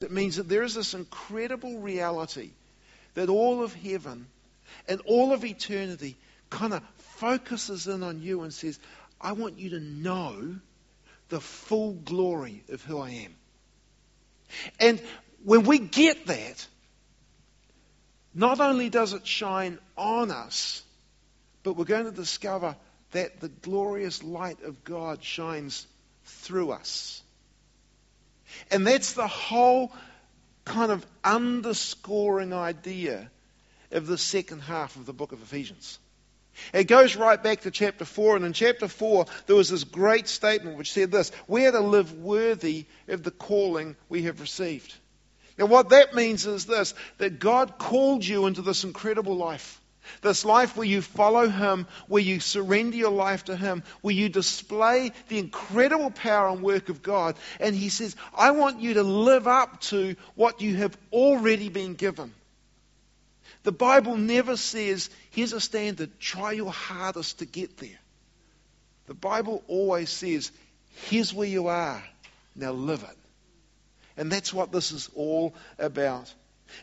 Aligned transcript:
It 0.00 0.10
means 0.10 0.36
that 0.36 0.48
there 0.48 0.62
is 0.62 0.74
this 0.74 0.94
incredible 0.94 1.78
reality 1.78 2.50
that 3.14 3.28
all 3.28 3.62
of 3.62 3.74
heaven 3.74 4.26
and 4.88 5.00
all 5.04 5.32
of 5.32 5.44
eternity 5.44 6.16
kind 6.48 6.72
of 6.72 6.82
focuses 6.96 7.86
in 7.86 8.02
on 8.02 8.22
you 8.22 8.42
and 8.42 8.52
says, 8.52 8.78
I 9.20 9.32
want 9.32 9.58
you 9.58 9.70
to 9.70 9.80
know 9.80 10.56
the 11.28 11.40
full 11.40 11.92
glory 11.92 12.62
of 12.70 12.82
who 12.82 12.98
I 12.98 13.10
am. 13.10 13.34
And 14.78 15.00
when 15.44 15.64
we 15.64 15.78
get 15.78 16.26
that, 16.26 16.66
not 18.34 18.60
only 18.60 18.88
does 18.88 19.12
it 19.12 19.26
shine 19.26 19.78
on 19.96 20.30
us, 20.30 20.82
but 21.62 21.74
we're 21.74 21.84
going 21.84 22.06
to 22.06 22.10
discover 22.10 22.76
that 23.12 23.40
the 23.40 23.48
glorious 23.48 24.22
light 24.22 24.62
of 24.62 24.84
God 24.84 25.22
shines 25.22 25.86
through 26.24 26.70
us. 26.72 27.22
And 28.70 28.86
that's 28.86 29.12
the 29.12 29.28
whole 29.28 29.92
kind 30.64 30.92
of 30.92 31.04
underscoring 31.24 32.52
idea 32.52 33.30
of 33.90 34.06
the 34.06 34.18
second 34.18 34.60
half 34.60 34.96
of 34.96 35.06
the 35.06 35.12
book 35.12 35.32
of 35.32 35.42
Ephesians. 35.42 35.98
It 36.72 36.84
goes 36.84 37.16
right 37.16 37.42
back 37.42 37.62
to 37.62 37.70
chapter 37.70 38.04
4, 38.04 38.36
and 38.36 38.44
in 38.44 38.52
chapter 38.52 38.88
4, 38.88 39.26
there 39.46 39.56
was 39.56 39.68
this 39.68 39.84
great 39.84 40.28
statement 40.28 40.76
which 40.76 40.92
said 40.92 41.10
this 41.10 41.32
We 41.46 41.66
are 41.66 41.72
to 41.72 41.80
live 41.80 42.12
worthy 42.18 42.86
of 43.08 43.22
the 43.22 43.30
calling 43.30 43.96
we 44.08 44.22
have 44.22 44.40
received. 44.40 44.94
Now, 45.58 45.66
what 45.66 45.90
that 45.90 46.14
means 46.14 46.46
is 46.46 46.66
this 46.66 46.94
that 47.18 47.38
God 47.38 47.78
called 47.78 48.24
you 48.24 48.46
into 48.46 48.62
this 48.62 48.84
incredible 48.84 49.36
life. 49.36 49.79
This 50.22 50.44
life 50.44 50.76
where 50.76 50.86
you 50.86 51.02
follow 51.02 51.48
Him, 51.48 51.86
where 52.08 52.22
you 52.22 52.40
surrender 52.40 52.96
your 52.96 53.10
life 53.10 53.44
to 53.44 53.56
Him, 53.56 53.82
where 54.00 54.14
you 54.14 54.28
display 54.28 55.12
the 55.28 55.38
incredible 55.38 56.10
power 56.10 56.48
and 56.48 56.62
work 56.62 56.88
of 56.88 57.02
God. 57.02 57.36
And 57.58 57.74
He 57.74 57.88
says, 57.88 58.16
I 58.34 58.50
want 58.52 58.80
you 58.80 58.94
to 58.94 59.02
live 59.02 59.46
up 59.46 59.80
to 59.82 60.16
what 60.34 60.60
you 60.60 60.76
have 60.76 60.96
already 61.12 61.68
been 61.68 61.94
given. 61.94 62.32
The 63.62 63.72
Bible 63.72 64.16
never 64.16 64.56
says, 64.56 65.10
here's 65.30 65.52
a 65.52 65.60
standard, 65.60 66.18
try 66.18 66.52
your 66.52 66.72
hardest 66.72 67.40
to 67.40 67.46
get 67.46 67.76
there. 67.76 67.98
The 69.06 69.14
Bible 69.14 69.62
always 69.68 70.08
says, 70.08 70.50
here's 71.08 71.34
where 71.34 71.48
you 71.48 71.66
are, 71.66 72.02
now 72.56 72.72
live 72.72 73.02
it. 73.02 73.16
And 74.16 74.30
that's 74.30 74.52
what 74.52 74.72
this 74.72 74.92
is 74.92 75.10
all 75.14 75.54
about. 75.78 76.32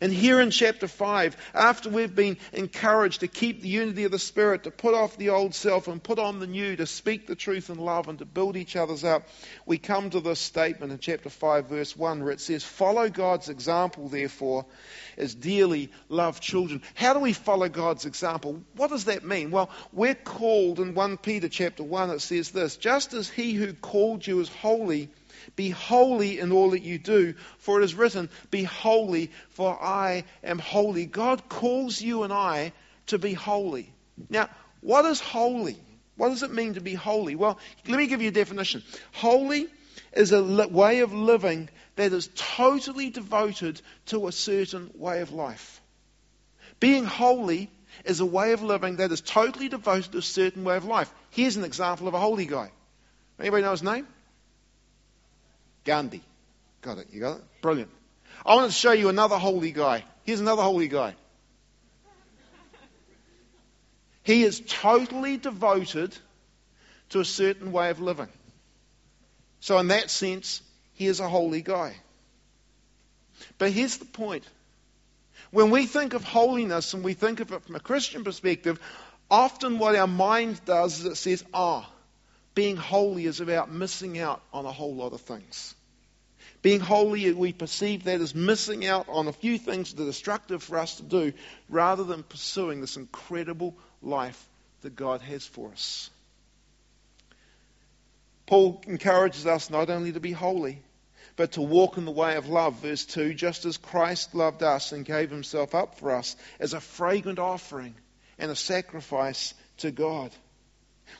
And 0.01 0.11
here 0.11 0.39
in 0.39 0.51
chapter 0.51 0.87
5, 0.87 1.37
after 1.53 1.89
we've 1.89 2.15
been 2.15 2.37
encouraged 2.53 3.21
to 3.21 3.27
keep 3.27 3.61
the 3.61 3.67
unity 3.69 4.03
of 4.03 4.11
the 4.11 4.19
Spirit, 4.19 4.63
to 4.63 4.71
put 4.71 4.93
off 4.93 5.17
the 5.17 5.29
old 5.29 5.55
self 5.55 5.87
and 5.87 6.01
put 6.01 6.19
on 6.19 6.39
the 6.39 6.47
new, 6.47 6.75
to 6.75 6.85
speak 6.85 7.27
the 7.27 7.35
truth 7.35 7.69
in 7.69 7.77
love 7.77 8.07
and 8.07 8.19
to 8.19 8.25
build 8.25 8.57
each 8.57 8.75
other's 8.75 9.03
up, 9.03 9.27
we 9.65 9.77
come 9.77 10.09
to 10.09 10.19
this 10.19 10.39
statement 10.39 10.91
in 10.91 10.99
chapter 10.99 11.29
5, 11.29 11.65
verse 11.67 11.95
1, 11.95 12.23
where 12.23 12.31
it 12.31 12.41
says, 12.41 12.63
Follow 12.63 13.09
God's 13.09 13.49
example, 13.49 14.09
therefore, 14.09 14.65
as 15.17 15.33
dearly 15.33 15.91
loved 16.09 16.41
children. 16.41 16.81
How 16.95 17.13
do 17.13 17.19
we 17.19 17.33
follow 17.33 17.69
God's 17.69 18.05
example? 18.05 18.61
What 18.75 18.89
does 18.89 19.05
that 19.05 19.23
mean? 19.23 19.51
Well, 19.51 19.69
we're 19.91 20.15
called 20.15 20.79
in 20.79 20.93
1 20.93 21.17
Peter 21.17 21.49
chapter 21.49 21.83
1, 21.83 22.11
it 22.11 22.21
says 22.21 22.51
this 22.51 22.77
Just 22.77 23.13
as 23.13 23.29
he 23.29 23.53
who 23.53 23.73
called 23.73 24.25
you 24.25 24.39
is 24.39 24.49
holy, 24.49 25.09
be 25.55 25.69
holy 25.69 26.39
in 26.39 26.51
all 26.51 26.71
that 26.71 26.83
you 26.83 26.97
do, 26.97 27.33
for 27.59 27.81
it 27.81 27.83
is 27.83 27.95
written, 27.95 28.29
Be 28.51 28.63
holy, 28.63 29.31
for 29.49 29.81
I 29.81 30.23
am 30.43 30.59
holy. 30.59 31.05
God 31.05 31.47
calls 31.49 32.01
you 32.01 32.23
and 32.23 32.33
I 32.33 32.73
to 33.07 33.17
be 33.17 33.33
holy. 33.33 33.91
Now, 34.29 34.49
what 34.81 35.05
is 35.05 35.19
holy? 35.19 35.77
What 36.15 36.29
does 36.29 36.43
it 36.43 36.53
mean 36.53 36.73
to 36.73 36.81
be 36.81 36.93
holy? 36.93 37.35
Well, 37.35 37.59
let 37.87 37.97
me 37.97 38.07
give 38.07 38.21
you 38.21 38.29
a 38.29 38.31
definition. 38.31 38.83
Holy 39.13 39.67
is 40.13 40.31
a 40.31 40.43
way 40.43 40.99
of 40.99 41.13
living 41.13 41.69
that 41.95 42.13
is 42.13 42.29
totally 42.35 43.09
devoted 43.09 43.81
to 44.07 44.27
a 44.27 44.31
certain 44.31 44.89
way 44.95 45.21
of 45.21 45.31
life. 45.31 45.81
Being 46.79 47.05
holy 47.05 47.69
is 48.05 48.19
a 48.19 48.25
way 48.25 48.51
of 48.51 48.63
living 48.63 48.97
that 48.97 49.11
is 49.11 49.21
totally 49.21 49.69
devoted 49.69 50.11
to 50.11 50.17
a 50.19 50.21
certain 50.23 50.63
way 50.63 50.77
of 50.77 50.85
life. 50.85 51.11
Here's 51.31 51.55
an 51.55 51.63
example 51.63 52.07
of 52.07 52.13
a 52.13 52.19
holy 52.19 52.45
guy. 52.45 52.71
Anybody 53.39 53.63
know 53.63 53.71
his 53.71 53.83
name? 53.83 54.07
Gandhi. 55.87 56.21
Got 56.81 56.97
it. 56.97 57.07
You 57.11 57.21
got 57.21 57.37
it? 57.37 57.43
Brilliant. 57.61 57.89
I 58.45 58.55
want 58.55 58.69
to 58.69 58.77
show 58.77 58.91
you 58.91 59.07
another 59.07 59.37
holy 59.37 59.71
guy. 59.71 60.03
Here's 60.23 60.41
another 60.41 60.61
holy 60.61 60.89
guy. 60.89 61.15
He 64.21 64.43
is 64.43 64.61
totally 64.67 65.37
devoted 65.37 66.15
to 67.09 67.21
a 67.21 67.25
certain 67.25 67.71
way 67.71 67.89
of 67.89 68.01
living. 68.01 68.27
So, 69.61 69.77
in 69.79 69.87
that 69.87 70.09
sense, 70.09 70.61
he 70.93 71.07
is 71.07 71.21
a 71.21 71.29
holy 71.29 71.61
guy. 71.61 71.95
But 73.57 73.71
here's 73.71 73.97
the 73.97 74.05
point. 74.05 74.43
When 75.51 75.69
we 75.69 75.85
think 75.85 76.13
of 76.13 76.25
holiness 76.25 76.93
and 76.93 77.03
we 77.03 77.13
think 77.13 77.39
of 77.39 77.53
it 77.53 77.63
from 77.63 77.75
a 77.75 77.79
Christian 77.79 78.25
perspective, 78.25 78.77
often 79.31 79.79
what 79.79 79.95
our 79.95 80.07
mind 80.07 80.59
does 80.65 80.99
is 80.99 81.05
it 81.05 81.15
says, 81.15 81.45
ah, 81.53 81.87
oh, 81.87 81.93
being 82.57 82.75
holy 82.75 83.25
is 83.25 83.39
about 83.39 83.71
missing 83.71 84.19
out 84.19 84.41
on 84.51 84.65
a 84.65 84.71
whole 84.71 84.95
lot 84.95 85.13
of 85.13 85.21
things. 85.21 85.75
Being 86.67 86.81
holy, 86.81 87.31
we 87.31 87.53
perceive 87.53 88.03
that 88.03 88.19
as 88.19 88.35
missing 88.35 88.85
out 88.85 89.07
on 89.07 89.29
a 89.29 89.31
few 89.31 89.57
things 89.57 89.93
that 89.93 90.03
are 90.03 90.05
destructive 90.05 90.61
for 90.61 90.77
us 90.77 90.95
to 90.95 91.03
do 91.03 91.31
rather 91.69 92.03
than 92.03 92.23
pursuing 92.23 92.81
this 92.81 92.97
incredible 92.97 93.73
life 94.01 94.49
that 94.81 94.93
God 94.93 95.21
has 95.21 95.45
for 95.45 95.71
us. 95.71 96.09
Paul 98.47 98.83
encourages 98.85 99.47
us 99.47 99.69
not 99.69 99.89
only 99.89 100.11
to 100.11 100.19
be 100.19 100.33
holy, 100.33 100.81
but 101.37 101.53
to 101.53 101.61
walk 101.61 101.97
in 101.97 102.03
the 102.03 102.11
way 102.11 102.35
of 102.35 102.49
love. 102.49 102.81
Verse 102.81 103.05
2 103.05 103.33
just 103.33 103.63
as 103.63 103.77
Christ 103.77 104.35
loved 104.35 104.61
us 104.61 104.91
and 104.91 105.05
gave 105.05 105.29
himself 105.29 105.73
up 105.73 105.97
for 105.99 106.11
us 106.11 106.35
as 106.59 106.73
a 106.73 106.81
fragrant 106.81 107.39
offering 107.39 107.95
and 108.37 108.51
a 108.51 108.57
sacrifice 108.57 109.53
to 109.77 109.91
God. 109.91 110.33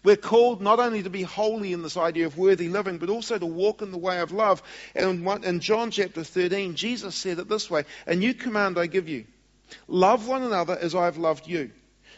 We're 0.03 0.15
called 0.15 0.61
not 0.61 0.79
only 0.79 1.03
to 1.03 1.09
be 1.09 1.23
holy 1.23 1.73
in 1.73 1.83
this 1.83 1.97
idea 1.97 2.25
of 2.25 2.37
worthy 2.37 2.69
living, 2.69 2.97
but 2.97 3.09
also 3.09 3.37
to 3.37 3.45
walk 3.45 3.81
in 3.81 3.91
the 3.91 3.97
way 3.97 4.19
of 4.19 4.31
love. 4.31 4.61
And 4.95 5.27
in 5.43 5.59
John 5.59 5.91
chapter 5.91 6.23
13, 6.23 6.75
Jesus 6.75 7.15
said 7.15 7.39
it 7.39 7.49
this 7.49 7.69
way 7.69 7.83
A 8.05 8.15
new 8.15 8.33
command 8.33 8.77
I 8.77 8.87
give 8.87 9.07
you 9.07 9.25
love 9.87 10.27
one 10.27 10.43
another 10.43 10.77
as 10.79 10.95
I 10.95 11.05
have 11.05 11.17
loved 11.17 11.47
you. 11.47 11.71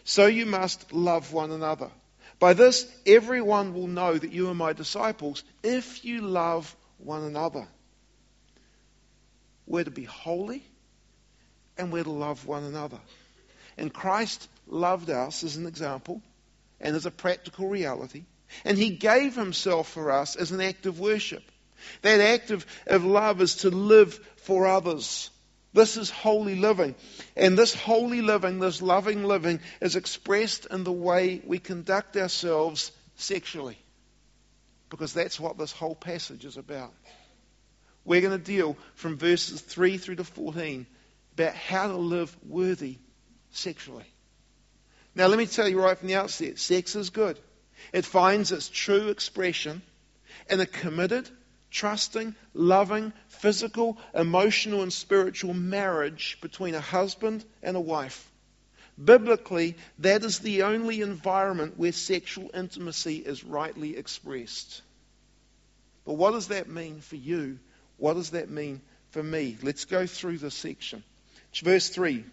So 0.04 0.28
you 0.28 0.46
must 0.46 0.94
love 0.94 1.34
one 1.34 1.52
another. 1.52 1.90
By 2.40 2.54
this, 2.54 2.90
everyone 3.06 3.74
will 3.74 3.88
know 3.88 4.18
that 4.18 4.32
you 4.32 4.50
are 4.50 4.56
my 4.56 4.74
disciples 4.74 5.44
if 5.62 6.06
you 6.06 6.22
love 6.22 6.74
one 6.98 7.24
another. 7.24 7.68
We're 9.68 9.84
to 9.84 9.92
be 9.92 10.06
holy 10.06 10.64
and 11.78 11.92
we're 11.92 12.04
to 12.04 12.12
love 12.12 12.46
one 12.46 12.64
another. 12.64 13.00
And 13.78 13.94
Christ 13.94 14.48
loved 14.68 15.10
us 15.10 15.44
as 15.44 15.58
an 15.58 15.66
example 15.66 16.22
and 16.82 16.96
as 16.96 17.06
a 17.06 17.12
practical 17.12 17.68
reality. 17.68 18.24
And 18.66 18.78
he 18.78 18.90
gave 18.92 19.36
himself 19.36 19.90
for 19.90 20.12
us 20.12 20.36
as 20.36 20.52
an 20.52 20.62
act 20.62 20.86
of 20.86 21.00
worship. 21.00 21.44
That 22.02 22.20
act 22.20 22.52
of, 22.52 22.66
of 22.88 23.06
love 23.06 23.42
is 23.42 23.56
to 23.58 23.70
live 23.70 24.16
for 24.38 24.68
others. 24.68 25.30
This 25.74 25.98
is 25.98 26.10
holy 26.10 26.56
living. 26.56 26.96
And 27.36 27.58
this 27.58 27.74
holy 27.74 28.22
living, 28.22 28.60
this 28.60 28.82
loving 28.82 29.24
living, 29.24 29.60
is 29.82 29.96
expressed 29.96 30.66
in 30.66 30.84
the 30.84 30.92
way 30.92 31.42
we 31.46 31.60
conduct 31.60 32.18
ourselves 32.18 32.92
sexually. 33.16 33.78
Because 34.90 35.14
that's 35.14 35.40
what 35.40 35.58
this 35.58 35.72
whole 35.72 35.96
passage 35.96 36.46
is 36.46 36.58
about. 36.58 36.92
We're 38.04 38.22
going 38.22 38.38
to 38.38 38.44
deal 38.44 38.76
from 38.96 39.18
verses 39.18 39.62
3 39.62 39.98
through 39.98 40.16
to 40.16 40.24
14 40.24 40.88
about 41.34 41.54
how 41.54 41.88
to 41.88 41.98
live 41.98 42.36
worthy 42.48 42.98
sexually. 43.52 44.06
Now, 45.16 45.28
let 45.28 45.38
me 45.38 45.46
tell 45.46 45.68
you 45.68 45.82
right 45.82 45.98
from 45.98 46.08
the 46.08 46.16
outset 46.16 46.60
sex 46.60 46.96
is 46.96 47.10
good. 47.10 47.40
It 47.94 48.06
finds 48.06 48.52
its 48.52 48.70
true 48.70 49.10
expression 49.10 49.82
in 50.50 50.60
a 50.60 50.66
committed, 50.66 51.30
trusting, 51.72 52.36
loving, 52.54 53.14
physical, 53.28 53.98
emotional, 54.14 54.82
and 54.82 54.94
spiritual 54.94 55.54
marriage 55.54 56.38
between 56.42 56.76
a 56.76 56.82
husband 56.82 57.44
and 57.64 57.76
a 57.76 57.82
wife. 57.82 58.30
Biblically, 59.04 59.76
that 60.00 60.26
is 60.26 60.40
the 60.40 60.64
only 60.64 61.02
environment 61.02 61.78
where 61.78 61.94
sexual 61.94 62.52
intimacy 62.54 63.18
is 63.18 63.44
rightly 63.44 63.96
expressed. 63.96 64.82
But 66.06 66.14
what 66.14 66.32
does 66.32 66.48
that 66.50 66.68
mean 66.68 67.00
for 67.00 67.16
you? 67.16 67.60
What 67.98 68.16
does 68.16 68.32
that 68.32 68.50
mean 68.50 68.82
for 69.12 69.24
me? 69.24 69.58
Let's 69.62 69.86
go 69.86 70.06
through 70.06 70.40
this 70.40 70.56
section. 70.56 71.04
Verse 71.64 71.90
3, 71.90 72.26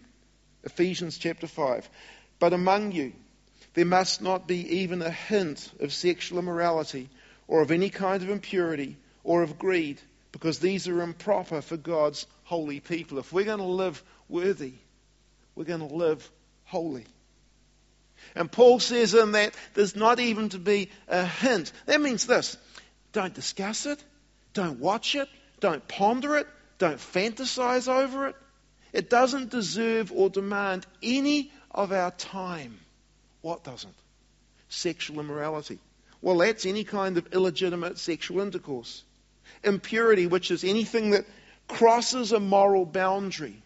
Ephesians 0.63 1.17
chapter 1.17 1.47
5. 1.47 1.89
But 2.39 2.53
among 2.53 2.91
you, 2.91 3.13
there 3.73 3.85
must 3.85 4.21
not 4.21 4.47
be 4.47 4.79
even 4.79 5.01
a 5.01 5.11
hint 5.11 5.71
of 5.79 5.93
sexual 5.93 6.39
immorality 6.39 7.09
or 7.47 7.61
of 7.61 7.71
any 7.71 7.89
kind 7.89 8.21
of 8.23 8.29
impurity 8.29 8.97
or 9.23 9.43
of 9.43 9.59
greed, 9.59 9.99
because 10.31 10.59
these 10.59 10.87
are 10.87 11.01
improper 11.01 11.61
for 11.61 11.77
God's 11.77 12.25
holy 12.43 12.79
people. 12.79 13.19
If 13.19 13.33
we're 13.33 13.45
going 13.45 13.57
to 13.59 13.63
live 13.63 14.03
worthy, 14.29 14.73
we're 15.55 15.65
going 15.65 15.87
to 15.87 15.93
live 15.93 16.29
holy. 16.65 17.05
And 18.35 18.51
Paul 18.51 18.79
says 18.79 19.13
in 19.13 19.33
that 19.33 19.53
there's 19.73 19.95
not 19.95 20.19
even 20.19 20.49
to 20.49 20.59
be 20.59 20.89
a 21.07 21.25
hint. 21.25 21.71
That 21.85 22.01
means 22.01 22.25
this 22.25 22.57
don't 23.11 23.33
discuss 23.33 23.85
it, 23.85 24.03
don't 24.53 24.79
watch 24.79 25.15
it, 25.15 25.29
don't 25.59 25.87
ponder 25.87 26.37
it, 26.37 26.47
don't 26.77 26.99
fantasize 26.99 27.87
over 27.87 28.27
it. 28.27 28.35
It 28.93 29.09
doesn't 29.09 29.49
deserve 29.49 30.11
or 30.11 30.29
demand 30.29 30.85
any 31.01 31.51
of 31.77 31.93
our 31.93 32.11
time. 32.11 32.77
What 33.41 33.63
doesn't? 33.63 33.93
Sexual 34.67 35.21
immorality. 35.21 35.79
Well, 36.21 36.39
that's 36.39 36.65
any 36.65 36.83
kind 36.83 37.17
of 37.17 37.33
illegitimate 37.33 37.99
sexual 37.99 38.41
intercourse. 38.41 39.03
Impurity, 39.63 40.27
which 40.27 40.51
is 40.51 40.63
anything 40.63 41.11
that 41.11 41.25
crosses 41.67 42.31
a 42.31 42.39
moral 42.39 42.85
boundary, 42.85 43.61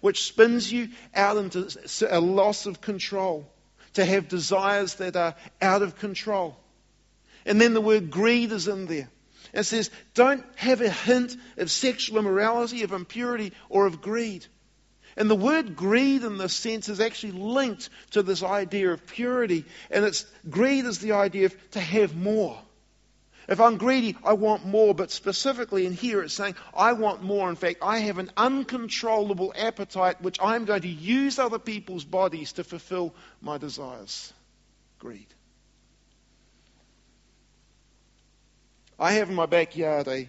which 0.00 0.24
spins 0.24 0.72
you 0.72 0.88
out 1.14 1.36
into 1.36 1.68
a 2.08 2.20
loss 2.20 2.66
of 2.66 2.80
control, 2.80 3.46
to 3.92 4.04
have 4.04 4.28
desires 4.28 4.94
that 4.94 5.14
are 5.14 5.34
out 5.60 5.82
of 5.82 5.96
control. 5.96 6.56
And 7.44 7.60
then 7.60 7.74
the 7.74 7.80
word 7.80 8.10
greed 8.10 8.52
is 8.52 8.68
in 8.68 8.86
there. 8.86 9.10
It 9.52 9.64
says, 9.64 9.90
don't 10.14 10.44
have 10.56 10.80
a 10.80 10.88
hint 10.88 11.36
of 11.58 11.70
sexual 11.70 12.18
immorality, 12.18 12.84
of 12.84 12.92
impurity, 12.92 13.52
or 13.68 13.86
of 13.86 14.00
greed. 14.00 14.46
And 15.16 15.28
the 15.28 15.36
word 15.36 15.76
greed 15.76 16.22
in 16.22 16.38
this 16.38 16.54
sense 16.54 16.88
is 16.88 17.00
actually 17.00 17.32
linked 17.32 17.90
to 18.12 18.22
this 18.22 18.42
idea 18.42 18.90
of 18.90 19.06
purity. 19.06 19.64
And 19.90 20.04
it's 20.04 20.24
greed 20.48 20.84
is 20.84 20.98
the 20.98 21.12
idea 21.12 21.46
of 21.46 21.70
to 21.72 21.80
have 21.80 22.14
more. 22.14 22.58
If 23.48 23.60
I'm 23.60 23.78
greedy, 23.78 24.16
I 24.24 24.34
want 24.34 24.64
more. 24.64 24.94
But 24.94 25.10
specifically 25.10 25.84
in 25.84 25.92
here, 25.92 26.22
it's 26.22 26.34
saying, 26.34 26.54
I 26.72 26.92
want 26.92 27.22
more. 27.22 27.50
In 27.50 27.56
fact, 27.56 27.78
I 27.82 27.98
have 27.98 28.18
an 28.18 28.30
uncontrollable 28.36 29.52
appetite 29.56 30.22
which 30.22 30.38
I'm 30.40 30.64
going 30.64 30.82
to 30.82 30.88
use 30.88 31.38
other 31.38 31.58
people's 31.58 32.04
bodies 32.04 32.52
to 32.52 32.64
fulfill 32.64 33.12
my 33.40 33.58
desires. 33.58 34.32
Greed. 35.00 35.26
I 39.00 39.12
have 39.12 39.30
in 39.30 39.34
my 39.34 39.46
backyard 39.46 40.06
a, 40.06 40.28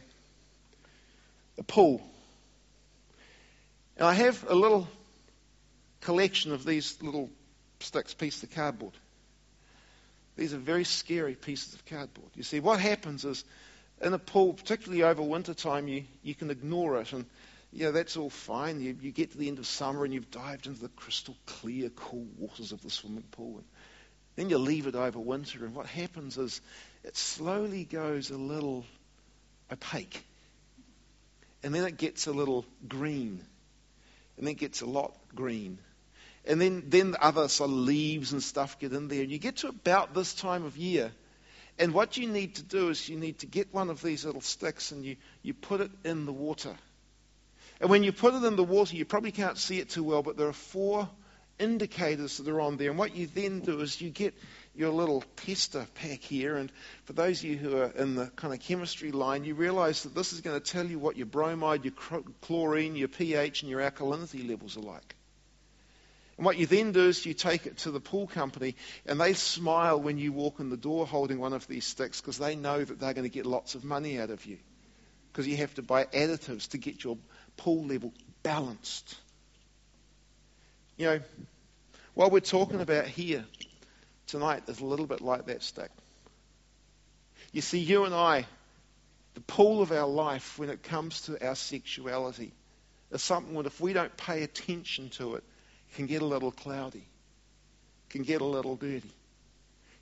a 1.59 1.63
pool. 1.63 2.01
And 4.01 4.09
I 4.09 4.13
have 4.15 4.43
a 4.49 4.55
little 4.55 4.87
collection 5.99 6.53
of 6.53 6.65
these 6.65 6.97
little 7.03 7.29
sticks, 7.81 8.15
pieces 8.15 8.41
of 8.41 8.55
cardboard. 8.55 8.93
These 10.35 10.55
are 10.55 10.57
very 10.57 10.85
scary 10.85 11.35
pieces 11.35 11.75
of 11.75 11.85
cardboard. 11.85 12.31
You 12.33 12.41
see, 12.41 12.59
what 12.59 12.79
happens 12.79 13.25
is 13.25 13.45
in 14.01 14.15
a 14.15 14.17
pool, 14.17 14.53
particularly 14.53 15.03
over 15.03 15.21
winter 15.21 15.53
time, 15.53 15.87
you, 15.87 16.05
you 16.23 16.33
can 16.33 16.49
ignore 16.49 16.99
it. 16.99 17.13
And, 17.13 17.27
yeah, 17.71 17.91
that's 17.91 18.17
all 18.17 18.31
fine. 18.31 18.81
You, 18.81 18.97
you 18.99 19.11
get 19.11 19.33
to 19.33 19.37
the 19.37 19.47
end 19.47 19.59
of 19.59 19.67
summer 19.67 20.03
and 20.03 20.11
you've 20.11 20.31
dived 20.31 20.65
into 20.65 20.81
the 20.81 20.89
crystal 20.89 21.35
clear, 21.45 21.89
cool 21.89 22.25
waters 22.39 22.71
of 22.71 22.81
the 22.81 22.89
swimming 22.89 23.25
pool. 23.29 23.57
And 23.57 23.65
then 24.35 24.49
you 24.49 24.57
leave 24.57 24.87
it 24.87 24.95
over 24.95 25.19
winter. 25.19 25.63
And 25.63 25.75
what 25.75 25.85
happens 25.85 26.39
is 26.39 26.59
it 27.03 27.15
slowly 27.15 27.83
goes 27.83 28.31
a 28.31 28.37
little 28.39 28.83
opaque. 29.71 30.23
And 31.61 31.71
then 31.71 31.83
it 31.83 31.97
gets 31.97 32.25
a 32.25 32.31
little 32.31 32.65
green. 32.87 33.45
And 34.41 34.49
it 34.49 34.55
gets 34.55 34.81
a 34.81 34.85
lot 34.85 35.15
green. 35.33 35.77
And 36.45 36.59
then, 36.59 36.85
then 36.87 37.15
other 37.21 37.47
sort 37.47 37.69
of 37.69 37.77
leaves 37.77 38.33
and 38.33 38.41
stuff 38.43 38.79
get 38.79 38.91
in 38.91 39.07
there. 39.07 39.21
And 39.21 39.31
you 39.31 39.37
get 39.37 39.57
to 39.57 39.67
about 39.69 40.13
this 40.13 40.33
time 40.33 40.65
of 40.65 40.75
year. 40.75 41.11
And 41.77 41.93
what 41.93 42.17
you 42.17 42.27
need 42.27 42.55
to 42.55 42.63
do 42.63 42.89
is 42.89 43.07
you 43.07 43.17
need 43.17 43.39
to 43.39 43.45
get 43.45 43.73
one 43.73 43.89
of 43.89 44.01
these 44.01 44.25
little 44.25 44.41
sticks 44.41 44.91
and 44.91 45.05
you, 45.05 45.15
you 45.43 45.53
put 45.53 45.79
it 45.79 45.91
in 46.03 46.25
the 46.25 46.33
water. 46.33 46.75
And 47.79 47.89
when 47.89 48.03
you 48.03 48.11
put 48.11 48.33
it 48.33 48.43
in 48.43 48.55
the 48.55 48.63
water, 48.63 48.95
you 48.95 49.05
probably 49.05 49.31
can't 49.31 49.57
see 49.57 49.79
it 49.79 49.89
too 49.89 50.03
well, 50.03 50.23
but 50.23 50.37
there 50.37 50.47
are 50.47 50.53
four 50.53 51.07
indicators 51.59 52.37
that 52.37 52.47
are 52.47 52.61
on 52.61 52.77
there. 52.77 52.89
And 52.89 52.99
what 52.99 53.15
you 53.15 53.27
then 53.27 53.59
do 53.59 53.79
is 53.81 53.99
you 54.01 54.09
get 54.09 54.33
your 54.73 54.91
little 54.91 55.23
tester 55.37 55.85
pack 55.95 56.21
here. 56.21 56.57
And 56.57 56.71
for 57.05 57.13
those 57.13 57.39
of 57.39 57.45
you 57.45 57.57
who 57.57 57.77
are 57.77 57.91
in 57.91 58.15
the 58.15 58.27
kind 58.27 58.53
of 58.53 58.59
chemistry 58.59 59.11
line, 59.11 59.43
you 59.43 59.55
realize 59.55 60.03
that 60.03 60.15
this 60.15 60.33
is 60.33 60.41
going 60.41 60.59
to 60.59 60.65
tell 60.65 60.85
you 60.85 60.99
what 60.99 61.17
your 61.17 61.27
bromide, 61.27 61.85
your 61.85 61.93
chlorine, 62.41 62.95
your 62.95 63.07
pH, 63.07 63.61
and 63.61 63.69
your 63.69 63.81
alkalinity 63.81 64.47
levels 64.47 64.77
are 64.77 64.81
like. 64.81 65.15
And 66.37 66.45
what 66.45 66.57
you 66.57 66.65
then 66.65 66.91
do 66.91 67.07
is 67.07 67.23
you 67.25 67.33
take 67.33 67.67
it 67.67 67.77
to 67.79 67.91
the 67.91 67.99
pool 67.99 68.25
company, 68.25 68.75
and 69.05 69.19
they 69.19 69.33
smile 69.33 70.01
when 70.01 70.17
you 70.17 70.31
walk 70.31 70.59
in 70.59 70.69
the 70.69 70.77
door 70.77 71.05
holding 71.05 71.37
one 71.37 71.53
of 71.53 71.67
these 71.67 71.85
sticks 71.85 72.19
because 72.19 72.39
they 72.39 72.55
know 72.55 72.83
that 72.83 72.99
they're 72.99 73.13
going 73.13 73.29
to 73.29 73.33
get 73.33 73.45
lots 73.45 73.75
of 73.75 73.83
money 73.83 74.19
out 74.19 74.31
of 74.31 74.45
you. 74.45 74.57
Because 75.31 75.47
you 75.47 75.57
have 75.57 75.73
to 75.75 75.81
buy 75.81 76.05
additives 76.05 76.69
to 76.69 76.77
get 76.77 77.03
your 77.03 77.17
pool 77.57 77.85
level 77.85 78.11
balanced. 78.43 79.15
You 81.01 81.07
know, 81.07 81.19
what 82.13 82.31
we're 82.31 82.41
talking 82.41 82.79
about 82.79 83.07
here 83.07 83.43
tonight 84.27 84.61
is 84.67 84.81
a 84.81 84.85
little 84.85 85.07
bit 85.07 85.19
like 85.19 85.47
that 85.47 85.63
stick. 85.63 85.89
You 87.51 87.61
see, 87.61 87.79
you 87.79 88.05
and 88.05 88.13
I, 88.13 88.45
the 89.33 89.41
pool 89.41 89.81
of 89.81 89.91
our 89.91 90.05
life 90.05 90.59
when 90.59 90.69
it 90.69 90.83
comes 90.83 91.21
to 91.21 91.43
our 91.43 91.55
sexuality, 91.55 92.51
is 93.09 93.23
something 93.23 93.55
that 93.55 93.65
if 93.65 93.81
we 93.81 93.93
don't 93.93 94.15
pay 94.15 94.43
attention 94.43 95.09
to 95.17 95.37
it, 95.37 95.43
can 95.95 96.05
get 96.05 96.21
a 96.21 96.25
little 96.25 96.51
cloudy, 96.51 97.07
can 98.11 98.21
get 98.21 98.41
a 98.41 98.45
little 98.45 98.75
dirty, 98.75 99.09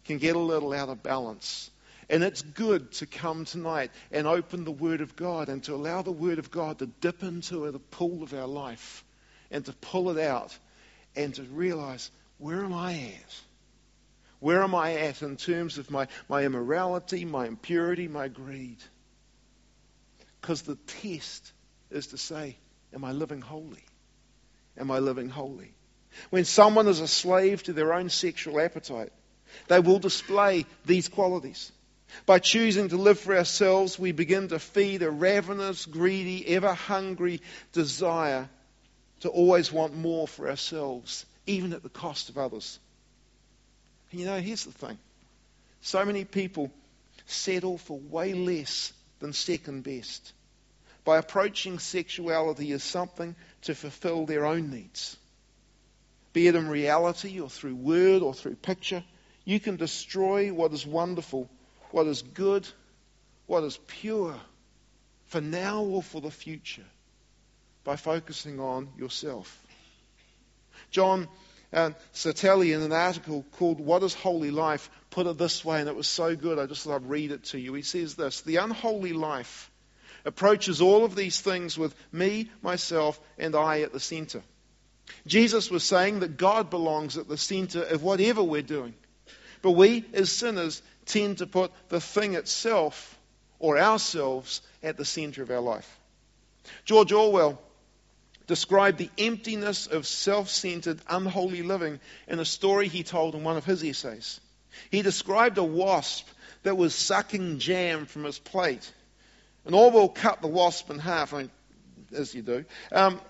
can 0.04 0.18
get 0.18 0.36
a 0.36 0.40
little 0.40 0.74
out 0.74 0.90
of 0.90 1.02
balance. 1.02 1.72
And 2.10 2.26
it's 2.26 2.42
good 2.42 2.92
to 2.96 3.06
come 3.06 3.46
tonight 3.46 3.92
and 4.12 4.28
open 4.28 4.66
the 4.66 4.72
Word 4.72 5.00
of 5.00 5.16
God 5.16 5.48
and 5.48 5.64
to 5.64 5.76
allow 5.76 6.02
the 6.02 6.12
Word 6.12 6.40
of 6.40 6.52
God 6.52 6.80
to 6.80 6.88
dip 6.88 7.24
into 7.24 7.72
the 7.72 7.80
pool 7.80 8.22
of 8.22 8.34
our 8.34 8.48
life 8.48 9.06
and 9.50 9.64
to 9.64 9.72
pull 9.72 10.10
it 10.10 10.22
out 10.22 10.54
and 11.16 11.34
to 11.36 11.44
realize 11.44 12.12
where 12.38 12.64
am 12.64 12.74
I 12.74 12.94
at? 12.94 13.42
Where 14.40 14.64
am 14.64 14.74
I 14.74 14.96
at 14.96 15.22
in 15.22 15.36
terms 15.36 15.78
of 15.78 15.92
my, 15.92 16.08
my 16.30 16.44
immorality, 16.44 17.26
my 17.26 17.46
impurity, 17.46 18.08
my 18.08 18.30
greed? 18.30 18.78
Because 20.40 20.62
the 20.62 20.76
test 20.76 21.52
is 21.92 22.08
to 22.08 22.18
say, 22.18 22.56
Am 22.94 23.04
I 23.04 23.12
living 23.12 23.42
holy? 23.42 23.86
Am 24.78 24.90
I 24.90 25.00
living 25.00 25.30
holy? 25.30 25.74
When 26.32 26.46
someone 26.46 26.88
is 26.88 27.02
a 27.02 27.08
slave 27.08 27.62
to 27.64 27.74
their 27.74 27.94
own 27.94 28.10
sexual 28.10 28.60
appetite, 28.60 29.12
they 29.68 29.80
will 29.80 30.00
display 30.00 30.66
these 30.86 31.08
qualities. 31.08 31.72
By 32.26 32.40
choosing 32.40 32.90
to 32.90 32.98
live 32.98 33.20
for 33.20 33.38
ourselves, 33.38 34.00
we 34.00 34.12
begin 34.12 34.48
to 34.48 34.58
feed 34.58 35.04
a 35.04 35.12
ravenous, 35.12 35.86
greedy, 35.86 36.48
ever 36.48 36.74
hungry 36.74 37.42
desire 37.74 38.50
to 39.22 39.30
always 39.30 39.72
want 39.72 39.96
more 39.96 40.28
for 40.28 40.50
ourselves, 40.50 41.26
even 41.46 41.74
at 41.74 41.84
the 41.84 41.90
cost 41.90 42.30
of 42.30 42.38
others. 42.38 42.80
And 44.12 44.20
you 44.20 44.26
know, 44.26 44.40
here's 44.40 44.66
the 44.66 44.72
thing 44.72 44.98
so 45.82 46.04
many 46.06 46.26
people 46.26 46.72
settle 47.26 47.78
for 47.78 48.00
way 48.00 48.34
less 48.34 48.94
than 49.20 49.34
second 49.34 49.84
best 49.84 50.34
by 51.06 51.18
approaching 51.18 51.80
sexuality 51.80 52.72
as 52.72 52.84
something 52.84 53.36
to 53.64 53.76
fulfill 53.76 54.26
their 54.26 54.46
own 54.46 54.72
needs. 54.72 55.18
Be 56.34 56.48
it 56.48 56.56
in 56.56 56.68
reality 56.68 57.40
or 57.40 57.50
through 57.50 57.76
word 57.76 58.22
or 58.22 58.34
through 58.34 58.56
picture, 58.56 59.04
you 59.46 59.60
can 59.60 59.78
destroy 59.78 60.54
what 60.54 60.74
is 60.74 60.86
wonderful, 60.86 61.50
what 61.92 62.06
is 62.06 62.22
good, 62.22 62.68
what 63.48 63.64
is 63.64 63.80
pure, 63.88 64.36
for 65.28 65.42
now 65.42 65.84
or 65.84 66.04
for 66.04 66.22
the 66.22 66.30
future, 66.30 66.86
by 67.90 67.96
focusing 67.96 68.60
on 68.60 68.88
yourself. 69.00 69.66
John 70.92 71.28
uh, 71.74 71.90
Sartelli, 72.14 72.76
in 72.76 72.84
an 72.84 72.92
article 72.92 73.44
called 73.54 73.80
What 73.80 74.04
is 74.04 74.14
Holy 74.14 74.52
Life, 74.52 74.92
put 75.10 75.26
it 75.26 75.40
this 75.40 75.66
way, 75.66 75.80
and 75.80 75.90
it 75.90 75.96
was 75.96 76.06
so 76.06 76.36
good, 76.36 76.60
I 76.60 76.68
just 76.68 76.84
thought 76.84 76.98
I'd 76.98 77.10
read 77.10 77.32
it 77.32 77.46
to 77.46 77.58
you. 77.58 77.74
He 77.74 77.82
says 77.82 78.14
this 78.14 78.42
The 78.42 78.58
unholy 78.58 79.14
life 79.14 79.72
approaches 80.24 80.82
all 80.82 81.04
of 81.04 81.16
these 81.16 81.42
things 81.42 81.80
with 81.80 81.96
me, 82.12 82.52
myself, 82.62 83.20
and 83.40 83.56
I 83.56 83.82
at 83.82 83.92
the 83.92 84.00
center. 84.00 84.44
Jesus 85.26 85.72
was 85.72 85.84
saying 85.84 86.20
that 86.20 86.38
God 86.38 86.70
belongs 86.70 87.18
at 87.18 87.28
the 87.28 87.40
center 87.40 87.82
of 87.82 88.04
whatever 88.04 88.44
we're 88.44 88.62
doing. 88.62 88.94
But 89.64 89.72
we, 89.72 90.06
as 90.14 90.32
sinners, 90.32 90.84
tend 91.08 91.40
to 91.40 91.48
put 91.48 91.72
the 91.90 92.00
thing 92.00 92.36
itself 92.36 93.18
or 93.58 93.80
ourselves 93.80 94.62
at 94.84 94.96
the 94.96 95.06
center 95.06 95.42
of 95.42 95.50
our 95.50 95.60
life. 95.60 96.00
George 96.86 97.12
Orwell 97.12 97.60
described 98.50 98.98
the 98.98 99.12
emptiness 99.20 99.86
of 99.86 100.08
self 100.08 100.50
centered, 100.50 101.00
unholy 101.08 101.62
living 101.62 102.00
in 102.28 102.40
a 102.40 102.46
story 102.46 102.88
he 102.88 103.04
told 103.04 103.36
in 103.36 103.44
one 103.44 103.56
of 103.56 103.64
his 103.64 103.84
essays. 103.84 104.42
He 104.90 105.04
described 105.04 105.60
a 105.60 105.64
wasp 105.64 106.28
that 106.64 106.76
was 106.76 106.96
sucking 106.96 107.60
jam 107.60 108.08
from 108.08 108.24
his 108.24 108.40
plate. 108.40 108.92
And 109.66 109.76
Orwell 109.76 110.10
cut 110.10 110.42
the 110.42 110.48
wasp 110.48 110.90
in 110.90 110.98
half, 110.98 111.32
I 111.32 111.44
mean, 111.44 111.52
as 112.12 112.34
you 112.34 112.42
do. 112.42 112.66
Um, 112.92 113.22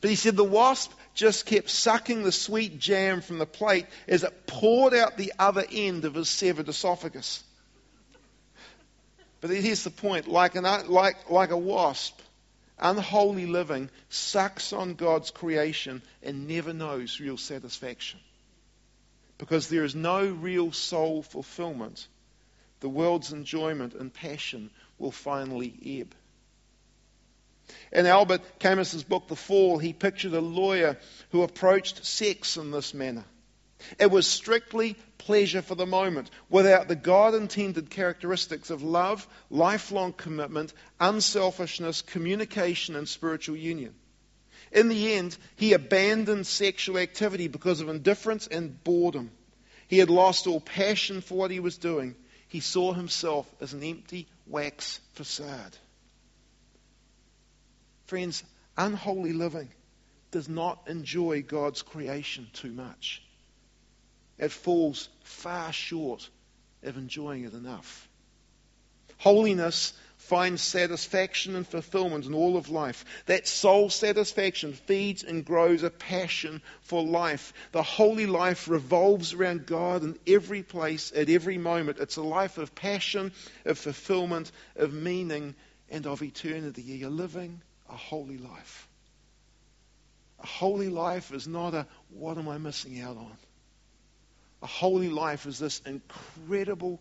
but 0.00 0.10
he 0.10 0.16
said 0.16 0.34
the 0.34 0.42
wasp 0.42 0.92
just 1.14 1.46
kept 1.46 1.70
sucking 1.70 2.24
the 2.24 2.32
sweet 2.32 2.80
jam 2.80 3.20
from 3.20 3.38
the 3.38 3.46
plate 3.46 3.86
as 4.08 4.24
it 4.24 4.46
poured 4.48 4.92
out 4.92 5.16
the 5.16 5.32
other 5.38 5.64
end 5.70 6.04
of 6.04 6.14
his 6.14 6.28
severed 6.28 6.68
esophagus. 6.68 7.44
But 9.40 9.50
here's 9.50 9.84
the 9.84 9.90
point 9.90 10.26
like, 10.26 10.56
an, 10.56 10.64
like, 10.88 11.30
like 11.30 11.52
a 11.52 11.56
wasp, 11.56 12.18
unholy 12.84 13.46
living 13.46 13.90
sucks 14.10 14.72
on 14.72 14.94
God's 14.94 15.30
creation 15.30 16.02
and 16.22 16.46
never 16.46 16.72
knows 16.72 17.18
real 17.18 17.38
satisfaction. 17.38 18.20
Because 19.38 19.68
there 19.68 19.84
is 19.84 19.96
no 19.96 20.26
real 20.26 20.70
soul 20.70 21.22
fulfillment, 21.22 22.06
the 22.80 22.88
world's 22.88 23.32
enjoyment 23.32 23.94
and 23.94 24.12
passion 24.12 24.70
will 24.98 25.10
finally 25.10 25.74
ebb. 26.00 26.14
In 27.90 28.06
Albert 28.06 28.42
Camus's 28.58 29.02
book, 29.02 29.26
The 29.28 29.36
Fall, 29.36 29.78
he 29.78 29.94
pictured 29.94 30.34
a 30.34 30.40
lawyer 30.40 30.98
who 31.30 31.42
approached 31.42 32.04
sex 32.04 32.58
in 32.58 32.70
this 32.70 32.92
manner. 32.92 33.24
It 33.98 34.10
was 34.10 34.26
strictly 34.26 34.96
pleasure 35.18 35.62
for 35.62 35.74
the 35.74 35.86
moment, 35.86 36.30
without 36.48 36.88
the 36.88 36.96
God 36.96 37.34
intended 37.34 37.90
characteristics 37.90 38.70
of 38.70 38.82
love, 38.82 39.26
lifelong 39.50 40.12
commitment, 40.12 40.72
unselfishness, 41.00 42.02
communication, 42.02 42.96
and 42.96 43.08
spiritual 43.08 43.56
union. 43.56 43.94
In 44.72 44.88
the 44.88 45.14
end, 45.14 45.36
he 45.56 45.72
abandoned 45.72 46.46
sexual 46.46 46.98
activity 46.98 47.48
because 47.48 47.80
of 47.80 47.88
indifference 47.88 48.46
and 48.46 48.82
boredom. 48.82 49.30
He 49.88 49.98
had 49.98 50.10
lost 50.10 50.46
all 50.46 50.60
passion 50.60 51.20
for 51.20 51.36
what 51.36 51.50
he 51.50 51.60
was 51.60 51.78
doing. 51.78 52.16
He 52.48 52.60
saw 52.60 52.92
himself 52.92 53.52
as 53.60 53.72
an 53.72 53.82
empty 53.82 54.26
wax 54.46 55.00
facade. 55.12 55.76
Friends, 58.06 58.42
unholy 58.76 59.32
living 59.32 59.70
does 60.30 60.48
not 60.48 60.82
enjoy 60.86 61.42
God's 61.42 61.82
creation 61.82 62.48
too 62.52 62.72
much. 62.72 63.22
It 64.38 64.52
falls 64.52 65.08
far 65.22 65.72
short 65.72 66.28
of 66.82 66.96
enjoying 66.96 67.44
it 67.44 67.54
enough. 67.54 68.08
Holiness 69.18 69.92
finds 70.16 70.62
satisfaction 70.62 71.54
and 71.54 71.66
fulfillment 71.66 72.24
in 72.24 72.34
all 72.34 72.56
of 72.56 72.70
life. 72.70 73.04
That 73.26 73.46
soul 73.46 73.90
satisfaction 73.90 74.72
feeds 74.72 75.22
and 75.22 75.44
grows 75.44 75.82
a 75.82 75.90
passion 75.90 76.62
for 76.80 77.02
life. 77.02 77.52
The 77.72 77.82
holy 77.82 78.26
life 78.26 78.68
revolves 78.68 79.34
around 79.34 79.66
God 79.66 80.02
in 80.02 80.18
every 80.26 80.62
place, 80.62 81.12
at 81.14 81.28
every 81.28 81.58
moment. 81.58 81.98
It's 81.98 82.16
a 82.16 82.22
life 82.22 82.56
of 82.56 82.74
passion, 82.74 83.32
of 83.66 83.78
fulfillment, 83.78 84.50
of 84.76 84.94
meaning, 84.94 85.54
and 85.90 86.06
of 86.06 86.22
eternity. 86.22 86.82
You're 86.82 87.10
living 87.10 87.60
a 87.90 87.96
holy 87.96 88.38
life. 88.38 88.88
A 90.42 90.46
holy 90.46 90.88
life 90.88 91.32
is 91.32 91.46
not 91.46 91.74
a 91.74 91.86
what 92.10 92.38
am 92.38 92.48
I 92.48 92.58
missing 92.58 93.00
out 93.00 93.16
on? 93.16 93.36
A 94.64 94.66
holy 94.66 95.10
life 95.10 95.44
is 95.44 95.58
this 95.58 95.82
incredible 95.84 96.98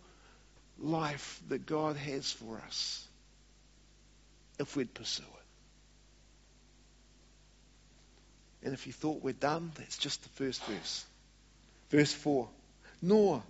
life 0.78 1.42
that 1.48 1.66
God 1.66 1.96
has 1.96 2.30
for 2.30 2.62
us 2.68 3.08
if 4.60 4.76
we'd 4.76 4.94
pursue 4.94 5.24
it. 5.24 5.46
And 8.66 8.74
if 8.74 8.86
you 8.86 8.92
thought 8.92 9.24
we're 9.24 9.32
done, 9.32 9.72
that's 9.76 9.98
just 9.98 10.22
the 10.24 10.30
first 10.44 10.62
verse. 10.66 11.06
Verse 11.90 12.12
4 12.12 12.50
Nor 13.02 13.42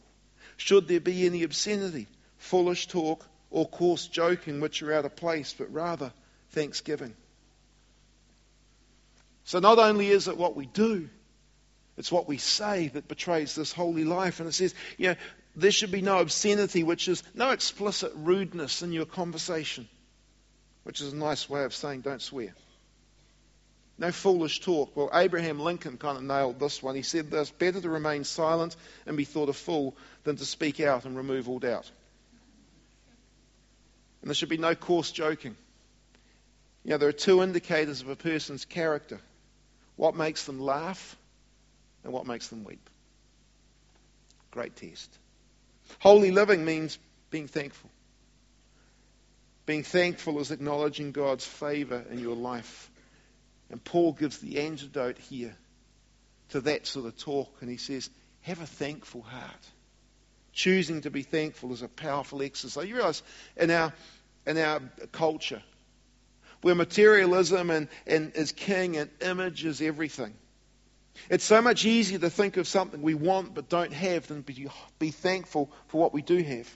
should 0.58 0.88
there 0.88 1.00
be 1.00 1.26
any 1.26 1.42
obscenity, 1.42 2.06
foolish 2.38 2.88
talk, 2.88 3.26
or 3.50 3.68
coarse 3.68 4.06
joking 4.06 4.60
which 4.60 4.84
are 4.84 4.94
out 4.94 5.06
of 5.06 5.16
place, 5.16 5.56
but 5.58 5.74
rather 5.74 6.14
thanksgiving. 6.52 7.16
So 9.46 9.58
not 9.58 9.80
only 9.80 10.10
is 10.10 10.28
it 10.28 10.38
what 10.38 10.56
we 10.56 10.68
do, 10.68 11.10
it's 11.98 12.12
what 12.12 12.28
we 12.28 12.38
say 12.38 12.88
that 12.90 13.08
betrays 13.08 13.56
this 13.56 13.72
holy 13.72 14.04
life. 14.04 14.40
And 14.40 14.50
it 14.50 14.54
says, 14.54 14.74
you 14.98 15.10
know, 15.10 15.16
there 15.56 15.72
should 15.72 15.92
be 15.92 16.02
no 16.02 16.20
obscenity, 16.20 16.84
which 16.84 17.08
is 17.08 17.24
no 17.36 17.52
explicit 17.52 18.12
rudeness 18.16 18.82
in 18.82 18.92
your 18.92 19.06
conversation, 19.06 19.88
which 20.84 21.02
is 21.02 21.14
a 21.14 21.16
nice 21.16 21.50
way 21.50 21.64
of 21.64 21.76
saying 21.76 22.02
don't 22.02 22.22
swear. 22.22 22.54
No 24.00 24.12
foolish 24.12 24.62
talk. 24.62 24.96
Well, 24.98 25.12
Abraham 25.14 25.60
Lincoln 25.60 25.98
kind 25.98 26.18
of 26.18 26.24
nailed 26.24 26.60
this 26.60 26.82
one. 26.82 26.96
He 26.96 27.04
said 27.04 27.30
this 27.30 27.52
better 27.52 27.80
to 27.80 27.90
remain 27.90 28.24
silent 28.24 28.76
and 29.06 29.16
be 29.16 29.24
thought 29.24 29.50
a 29.50 29.54
fool 29.54 29.96
than 30.24 30.36
to 30.38 30.46
speak 30.46 30.80
out 30.80 31.06
and 31.06 31.16
remove 31.16 31.48
all 31.48 31.60
doubt. 31.60 31.90
And 34.22 34.30
there 34.30 34.36
should 34.36 34.50
be 34.50 34.58
no 34.58 34.74
coarse 34.74 35.12
joking. 35.12 35.56
You 36.84 36.92
know, 36.92 36.98
there 36.98 37.10
are 37.10 37.12
two 37.12 37.44
indicators 37.44 38.02
of 38.02 38.10
a 38.10 38.16
person's 38.16 38.66
character 38.66 39.20
what 39.96 40.16
makes 40.16 40.46
them 40.46 40.60
laugh 40.60 41.16
and 42.04 42.14
what 42.14 42.28
makes 42.28 42.48
them 42.48 42.64
weep. 42.64 42.90
Great 44.52 44.76
test. 44.76 45.18
Holy 46.00 46.32
living 46.32 46.64
means 46.66 46.98
being 47.30 47.48
thankful. 47.48 47.90
Being 49.66 49.84
thankful 49.84 50.40
is 50.40 50.52
acknowledging 50.52 51.12
God's 51.12 51.46
favor 51.46 52.04
in 52.12 52.20
your 52.20 52.36
life. 52.36 52.92
And 53.70 53.84
Paul 53.84 54.12
gives 54.12 54.38
the 54.40 54.60
antidote 54.60 55.18
here 55.18 55.56
to 56.50 56.62
that 56.62 56.86
sort 56.86 57.06
of 57.06 57.18
talk. 57.18 57.58
And 57.62 57.70
he 57.70 57.78
says, 57.78 58.10
have 58.42 58.62
a 58.62 58.66
thankful 58.66 59.22
heart. 59.22 59.70
Choosing 60.52 61.02
to 61.02 61.10
be 61.10 61.24
thankful 61.24 61.74
is 61.74 61.82
a 61.82 61.88
powerful 61.88 62.44
exercise. 62.44 62.88
You 62.88 62.96
realize 62.96 63.24
in 63.58 63.72
our, 63.72 63.94
in 64.46 64.58
our 64.58 64.82
culture, 65.12 65.64
where 66.62 66.76
materialism 66.76 67.70
and, 67.70 67.88
and 68.06 68.34
is 68.36 68.52
king 68.52 68.98
and 68.98 69.10
image 69.22 69.66
is 69.66 69.82
everything, 69.82 70.34
it's 71.30 71.44
so 71.44 71.62
much 71.62 71.86
easier 71.86 72.20
to 72.20 72.30
think 72.30 72.58
of 72.58 72.68
something 72.68 73.02
we 73.02 73.14
want 73.14 73.54
but 73.54 73.70
don't 73.70 73.94
have 73.94 74.28
than 74.28 74.42
be, 74.42 74.68
be 75.00 75.12
thankful 75.12 75.72
for 75.88 76.02
what 76.02 76.14
we 76.14 76.22
do 76.22 76.42
have. 76.42 76.70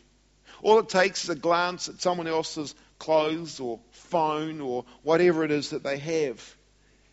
All 0.62 0.80
it 0.80 0.90
takes 0.90 1.24
is 1.24 1.30
a 1.30 1.36
glance 1.36 1.90
at 1.90 2.02
someone 2.02 2.28
else's 2.28 2.74
clothes 3.00 3.60
or 3.60 3.80
phone 3.92 4.62
or 4.62 4.86
whatever 5.04 5.44
it 5.44 5.52
is 5.52 5.72
that 5.72 5.84
they 5.84 5.98
have. 5.98 6.56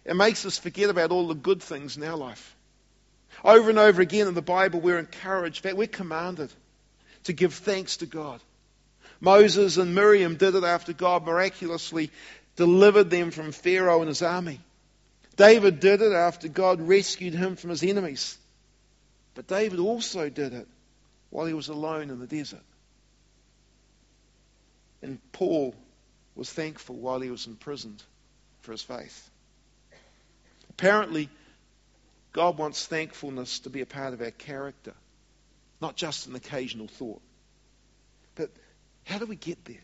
It 0.04 0.16
makes 0.16 0.44
us 0.46 0.58
forget 0.58 0.90
about 0.90 1.10
all 1.10 1.28
the 1.28 1.34
good 1.34 1.62
things 1.62 1.96
in 1.96 2.04
our 2.04 2.16
life. 2.16 2.56
Over 3.42 3.70
and 3.70 3.78
over 3.78 4.00
again 4.00 4.28
in 4.28 4.34
the 4.34 4.42
Bible, 4.42 4.80
we're 4.80 4.98
encouraged, 4.98 5.64
we're 5.64 5.86
commanded 5.86 6.52
to 7.24 7.32
give 7.32 7.54
thanks 7.54 7.98
to 7.98 8.06
God. 8.06 8.40
Moses 9.20 9.76
and 9.76 9.94
Miriam 9.94 10.36
did 10.36 10.54
it 10.54 10.64
after 10.64 10.92
God 10.92 11.24
miraculously 11.24 12.10
delivered 12.56 13.10
them 13.10 13.30
from 13.30 13.52
Pharaoh 13.52 14.00
and 14.00 14.08
his 14.08 14.22
army. 14.22 14.60
David 15.36 15.80
did 15.80 16.00
it 16.02 16.12
after 16.12 16.48
God 16.48 16.80
rescued 16.80 17.34
him 17.34 17.56
from 17.56 17.70
his 17.70 17.82
enemies. 17.82 18.38
But 19.34 19.46
David 19.46 19.80
also 19.80 20.28
did 20.28 20.52
it 20.52 20.68
while 21.30 21.46
he 21.46 21.54
was 21.54 21.68
alone 21.68 22.10
in 22.10 22.20
the 22.20 22.26
desert. 22.26 22.62
And 25.02 25.18
Paul 25.32 25.74
was 26.36 26.50
thankful 26.50 26.96
while 26.96 27.20
he 27.20 27.30
was 27.30 27.46
imprisoned 27.46 28.02
for 28.62 28.72
his 28.72 28.82
faith. 28.82 29.30
Apparently, 30.70 31.28
God 32.32 32.58
wants 32.58 32.86
thankfulness 32.86 33.60
to 33.60 33.70
be 33.70 33.80
a 33.80 33.86
part 33.86 34.14
of 34.14 34.20
our 34.20 34.30
character, 34.30 34.94
not 35.80 35.96
just 35.96 36.26
an 36.26 36.34
occasional 36.34 36.88
thought. 36.88 37.22
But 38.34 38.50
how 39.04 39.18
do 39.18 39.26
we 39.26 39.36
get 39.36 39.64
there? 39.64 39.76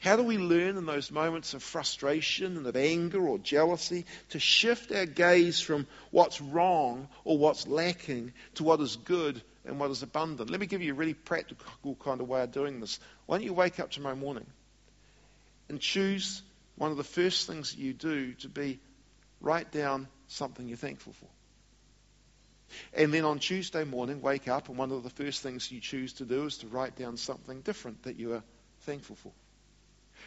How 0.00 0.16
do 0.16 0.22
we 0.22 0.38
learn 0.38 0.76
in 0.76 0.86
those 0.86 1.10
moments 1.10 1.54
of 1.54 1.62
frustration 1.62 2.56
and 2.56 2.66
of 2.66 2.76
anger 2.76 3.26
or 3.26 3.38
jealousy 3.38 4.06
to 4.30 4.38
shift 4.38 4.92
our 4.92 5.06
gaze 5.06 5.60
from 5.60 5.86
what's 6.10 6.40
wrong 6.40 7.08
or 7.24 7.38
what's 7.38 7.66
lacking 7.66 8.32
to 8.54 8.64
what 8.64 8.80
is 8.80 8.96
good 8.96 9.40
and 9.64 9.80
what 9.80 9.90
is 9.90 10.02
abundant? 10.02 10.50
Let 10.50 10.60
me 10.60 10.66
give 10.66 10.82
you 10.82 10.92
a 10.92 10.96
really 10.96 11.14
practical 11.14 11.96
kind 11.96 12.20
of 12.20 12.28
way 12.28 12.42
of 12.42 12.52
doing 12.52 12.80
this. 12.80 13.00
Why 13.26 13.38
don't 13.38 13.44
you 13.44 13.52
wake 13.52 13.80
up 13.80 13.90
tomorrow 13.90 14.16
morning 14.16 14.46
and 15.68 15.80
choose 15.80 16.42
one 16.76 16.90
of 16.90 16.96
the 16.96 17.04
first 17.04 17.46
things 17.46 17.74
you 17.74 17.92
do 17.92 18.34
to 18.34 18.48
be 18.48 18.78
write 19.40 19.70
down 19.72 20.08
something 20.28 20.68
you're 20.68 20.76
thankful 20.76 21.12
for. 21.12 21.28
And 22.92 23.12
then 23.12 23.24
on 23.24 23.38
Tuesday 23.38 23.84
morning, 23.84 24.20
wake 24.20 24.48
up, 24.48 24.68
and 24.68 24.76
one 24.76 24.92
of 24.92 25.02
the 25.02 25.10
first 25.10 25.42
things 25.42 25.72
you 25.72 25.80
choose 25.80 26.14
to 26.14 26.24
do 26.24 26.44
is 26.44 26.58
to 26.58 26.66
write 26.66 26.96
down 26.96 27.16
something 27.16 27.62
different 27.62 28.02
that 28.02 28.16
you 28.16 28.34
are 28.34 28.42
thankful 28.80 29.16
for. 29.16 29.32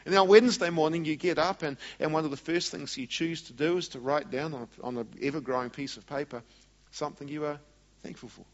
And 0.05 0.15
on 0.15 0.27
Wednesday 0.27 0.70
morning, 0.70 1.05
you 1.05 1.15
get 1.15 1.38
up, 1.38 1.63
and, 1.63 1.77
and 2.00 2.13
one 2.13 2.25
of 2.25 2.31
the 2.31 2.38
first 2.38 2.72
things 2.72 2.98
you 2.98 3.08
choose 3.08 3.43
to 3.43 3.53
do 3.53 3.77
is 3.77 3.89
to 3.89 4.00
write 4.00 4.31
down 4.31 4.53
on, 4.53 4.67
on 4.84 4.98
an 4.98 5.08
ever 5.22 5.41
growing 5.41 5.70
piece 5.70 5.98
of 5.98 6.05
paper 6.08 6.43
something 6.91 7.27
you 7.27 7.46
are 7.46 7.60
thankful 8.03 8.29
for. 8.29 8.46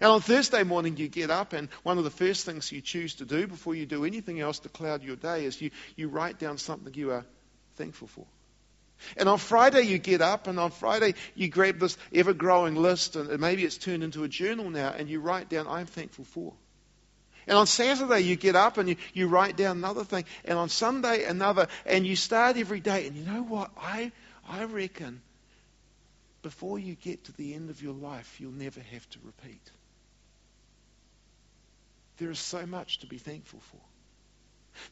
And 0.00 0.10
on 0.10 0.20
Thursday 0.20 0.62
morning, 0.62 0.96
you 0.96 1.08
get 1.08 1.30
up, 1.30 1.52
and 1.52 1.68
one 1.82 1.98
of 1.98 2.04
the 2.04 2.10
first 2.10 2.46
things 2.46 2.70
you 2.70 2.80
choose 2.80 3.14
to 3.16 3.24
do 3.24 3.46
before 3.46 3.74
you 3.74 3.86
do 3.86 4.04
anything 4.04 4.40
else 4.40 4.60
to 4.60 4.68
cloud 4.68 5.02
your 5.02 5.16
day 5.16 5.44
is 5.44 5.60
you, 5.60 5.70
you 5.96 6.08
write 6.08 6.38
down 6.38 6.58
something 6.58 6.94
you 6.94 7.10
are 7.10 7.24
thankful 7.76 8.08
for. 8.08 8.26
And 9.16 9.28
on 9.28 9.38
Friday, 9.38 9.82
you 9.82 9.98
get 9.98 10.20
up, 10.20 10.46
and 10.46 10.60
on 10.60 10.70
Friday, 10.70 11.14
you 11.34 11.48
grab 11.48 11.78
this 11.78 11.96
ever 12.12 12.34
growing 12.34 12.76
list, 12.76 13.16
and 13.16 13.40
maybe 13.40 13.64
it's 13.64 13.78
turned 13.78 14.04
into 14.04 14.24
a 14.24 14.28
journal 14.28 14.70
now, 14.70 14.90
and 14.96 15.08
you 15.08 15.20
write 15.20 15.48
down, 15.48 15.66
I'm 15.66 15.86
thankful 15.86 16.24
for. 16.24 16.52
And 17.46 17.56
on 17.56 17.66
Saturday, 17.66 18.20
you 18.20 18.36
get 18.36 18.56
up 18.56 18.78
and 18.78 18.88
you, 18.88 18.96
you 19.12 19.28
write 19.28 19.56
down 19.56 19.78
another 19.78 20.04
thing. 20.04 20.24
And 20.44 20.58
on 20.58 20.68
Sunday, 20.68 21.24
another. 21.24 21.68
And 21.86 22.06
you 22.06 22.16
start 22.16 22.56
every 22.56 22.80
day. 22.80 23.06
And 23.06 23.16
you 23.16 23.24
know 23.24 23.42
what? 23.42 23.70
I, 23.76 24.12
I 24.48 24.64
reckon 24.64 25.22
before 26.42 26.78
you 26.78 26.94
get 26.94 27.24
to 27.24 27.32
the 27.32 27.54
end 27.54 27.70
of 27.70 27.82
your 27.82 27.94
life, 27.94 28.40
you'll 28.40 28.52
never 28.52 28.80
have 28.80 29.08
to 29.10 29.18
repeat. 29.24 29.70
There 32.18 32.30
is 32.30 32.38
so 32.38 32.66
much 32.66 33.00
to 33.00 33.06
be 33.06 33.18
thankful 33.18 33.60
for. 33.60 33.80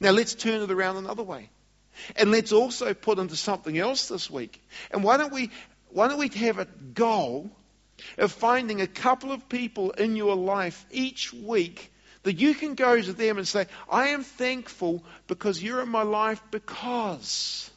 Now, 0.00 0.10
let's 0.10 0.34
turn 0.34 0.62
it 0.62 0.70
around 0.70 0.96
another 0.96 1.22
way. 1.22 1.50
And 2.16 2.30
let's 2.30 2.52
also 2.52 2.94
put 2.94 3.18
into 3.18 3.36
something 3.36 3.76
else 3.76 4.08
this 4.08 4.30
week. 4.30 4.62
And 4.90 5.02
why 5.02 5.16
don't 5.16 5.32
we, 5.32 5.50
why 5.90 6.08
don't 6.08 6.18
we 6.18 6.28
have 6.28 6.58
a 6.58 6.64
goal 6.64 7.50
of 8.16 8.32
finding 8.32 8.80
a 8.80 8.86
couple 8.86 9.32
of 9.32 9.48
people 9.48 9.90
in 9.92 10.16
your 10.16 10.36
life 10.36 10.86
each 10.90 11.32
week 11.32 11.92
That 12.24 12.40
you 12.40 12.54
can 12.54 12.74
go 12.74 13.00
to 13.00 13.12
them 13.12 13.38
and 13.38 13.46
say, 13.46 13.66
I 13.90 14.08
am 14.08 14.24
thankful 14.24 15.04
because 15.26 15.62
you're 15.62 15.82
in 15.82 15.88
my 15.88 16.02
life 16.02 16.42
because. 16.50 17.70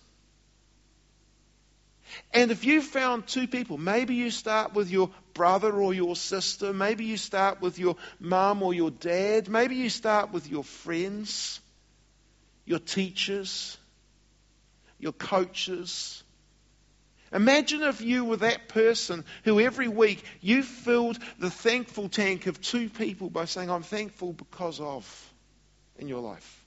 And 2.33 2.51
if 2.51 2.65
you 2.65 2.81
found 2.81 3.27
two 3.27 3.47
people, 3.47 3.77
maybe 3.77 4.15
you 4.15 4.31
start 4.31 4.73
with 4.73 4.89
your 4.89 5.09
brother 5.33 5.71
or 5.71 5.93
your 5.93 6.15
sister, 6.15 6.73
maybe 6.73 7.05
you 7.05 7.17
start 7.17 7.61
with 7.61 7.79
your 7.79 7.95
mum 8.19 8.63
or 8.63 8.73
your 8.73 8.91
dad, 8.91 9.49
maybe 9.49 9.75
you 9.75 9.89
start 9.89 10.31
with 10.31 10.49
your 10.49 10.63
friends, 10.63 11.59
your 12.65 12.79
teachers, 12.79 13.77
your 14.99 15.13
coaches. 15.13 16.23
Imagine 17.33 17.81
if 17.83 18.01
you 18.01 18.25
were 18.25 18.37
that 18.37 18.67
person 18.67 19.23
who 19.43 19.59
every 19.59 19.87
week 19.87 20.23
you 20.41 20.63
filled 20.63 21.17
the 21.39 21.49
thankful 21.49 22.09
tank 22.09 22.47
of 22.47 22.59
two 22.59 22.89
people 22.89 23.29
by 23.29 23.45
saying, 23.45 23.69
I'm 23.69 23.83
thankful 23.83 24.33
because 24.33 24.81
of 24.81 25.33
in 25.97 26.09
your 26.09 26.19
life. 26.19 26.57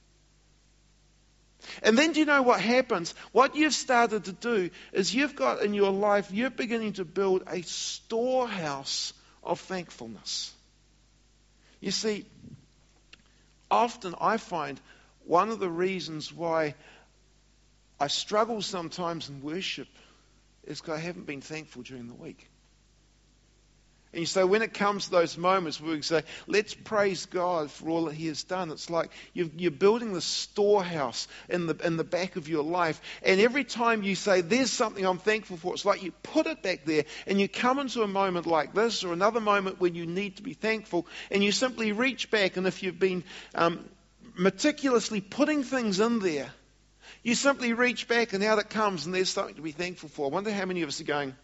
And 1.83 1.97
then 1.97 2.13
do 2.13 2.19
you 2.19 2.25
know 2.25 2.41
what 2.41 2.61
happens? 2.61 3.13
What 3.31 3.55
you've 3.55 3.73
started 3.73 4.25
to 4.25 4.31
do 4.31 4.69
is 4.91 5.13
you've 5.13 5.35
got 5.35 5.61
in 5.61 5.73
your 5.73 5.91
life, 5.91 6.31
you're 6.31 6.49
beginning 6.49 6.93
to 6.93 7.05
build 7.05 7.43
a 7.47 7.61
storehouse 7.61 9.13
of 9.43 9.59
thankfulness. 9.59 10.51
You 11.79 11.91
see, 11.91 12.25
often 13.69 14.15
I 14.19 14.37
find 14.37 14.79
one 15.25 15.49
of 15.49 15.59
the 15.59 15.69
reasons 15.69 16.31
why 16.33 16.75
I 17.99 18.07
struggle 18.07 18.61
sometimes 18.61 19.29
in 19.29 19.41
worship 19.41 19.87
is 20.67 20.81
because 20.81 20.99
I 20.99 21.01
haven't 21.01 21.25
been 21.25 21.41
thankful 21.41 21.83
during 21.83 22.07
the 22.07 22.13
week. 22.13 22.49
And 24.15 24.27
so 24.27 24.47
when 24.47 24.61
it 24.61 24.73
comes 24.73 25.05
to 25.05 25.11
those 25.11 25.37
moments 25.37 25.81
where 25.81 25.91
we 25.91 26.01
say, 26.01 26.23
let's 26.47 26.73
praise 26.73 27.25
God 27.25 27.69
for 27.69 27.89
all 27.89 28.05
that 28.05 28.13
He 28.13 28.27
has 28.27 28.43
done, 28.43 28.71
it's 28.71 28.89
like 28.89 29.11
you're, 29.33 29.71
building 29.71 30.13
the 30.13 30.21
storehouse 30.21 31.27
in 31.49 31.67
the, 31.67 31.75
in 31.83 31.97
the 31.97 32.05
back 32.05 32.37
of 32.37 32.47
your 32.47 32.63
life. 32.63 33.01
And 33.23 33.41
every 33.41 33.65
time 33.65 34.03
you 34.03 34.15
say, 34.15 34.39
there's 34.39 34.71
something 34.71 35.05
I'm 35.05 35.17
thankful 35.17 35.57
for, 35.57 35.73
it's 35.73 35.83
like 35.83 36.01
you 36.01 36.11
put 36.23 36.47
it 36.47 36.63
back 36.63 36.85
there 36.85 37.03
and 37.27 37.41
you 37.41 37.49
come 37.49 37.77
into 37.77 38.03
a 38.03 38.07
moment 38.07 38.45
like 38.47 38.73
this 38.73 39.03
or 39.03 39.11
another 39.11 39.41
moment 39.41 39.81
when 39.81 39.95
you 39.95 40.05
need 40.05 40.37
to 40.37 40.43
be 40.43 40.53
thankful 40.53 41.05
and 41.29 41.43
you 41.43 41.51
simply 41.51 41.91
reach 41.91 42.31
back. 42.31 42.55
And 42.55 42.65
if 42.65 42.83
you've 42.83 42.99
been 42.99 43.25
um, 43.53 43.83
meticulously 44.37 45.19
putting 45.19 45.63
things 45.63 45.99
in 45.99 46.19
there, 46.19 46.49
you 47.23 47.35
simply 47.35 47.73
reach 47.73 48.07
back 48.07 48.33
and 48.33 48.43
out 48.43 48.59
it 48.59 48.69
comes 48.69 49.05
and 49.05 49.13
there's 49.13 49.29
something 49.29 49.55
to 49.55 49.61
be 49.61 49.71
thankful 49.71 50.09
for. 50.09 50.27
I 50.27 50.29
wonder 50.29 50.51
how 50.51 50.65
many 50.65 50.81
of 50.81 50.89
us 50.89 51.01
are 51.01 51.05
going, 51.05 51.35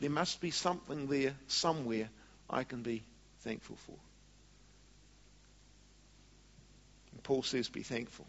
there 0.00 0.10
must 0.10 0.40
be 0.40 0.50
something 0.50 1.06
there 1.06 1.34
somewhere 1.46 2.08
I 2.48 2.64
can 2.64 2.82
be 2.82 3.02
thankful 3.40 3.76
for. 3.86 3.96
And 7.12 7.22
Paul 7.22 7.42
says, 7.42 7.68
be 7.68 7.82
thankful. 7.82 8.26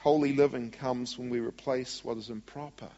Holy 0.00 0.32
living 0.32 0.70
comes 0.70 1.16
when 1.16 1.30
we 1.30 1.38
replace 1.38 2.04
what 2.04 2.18
is 2.18 2.28
improper 2.28 2.88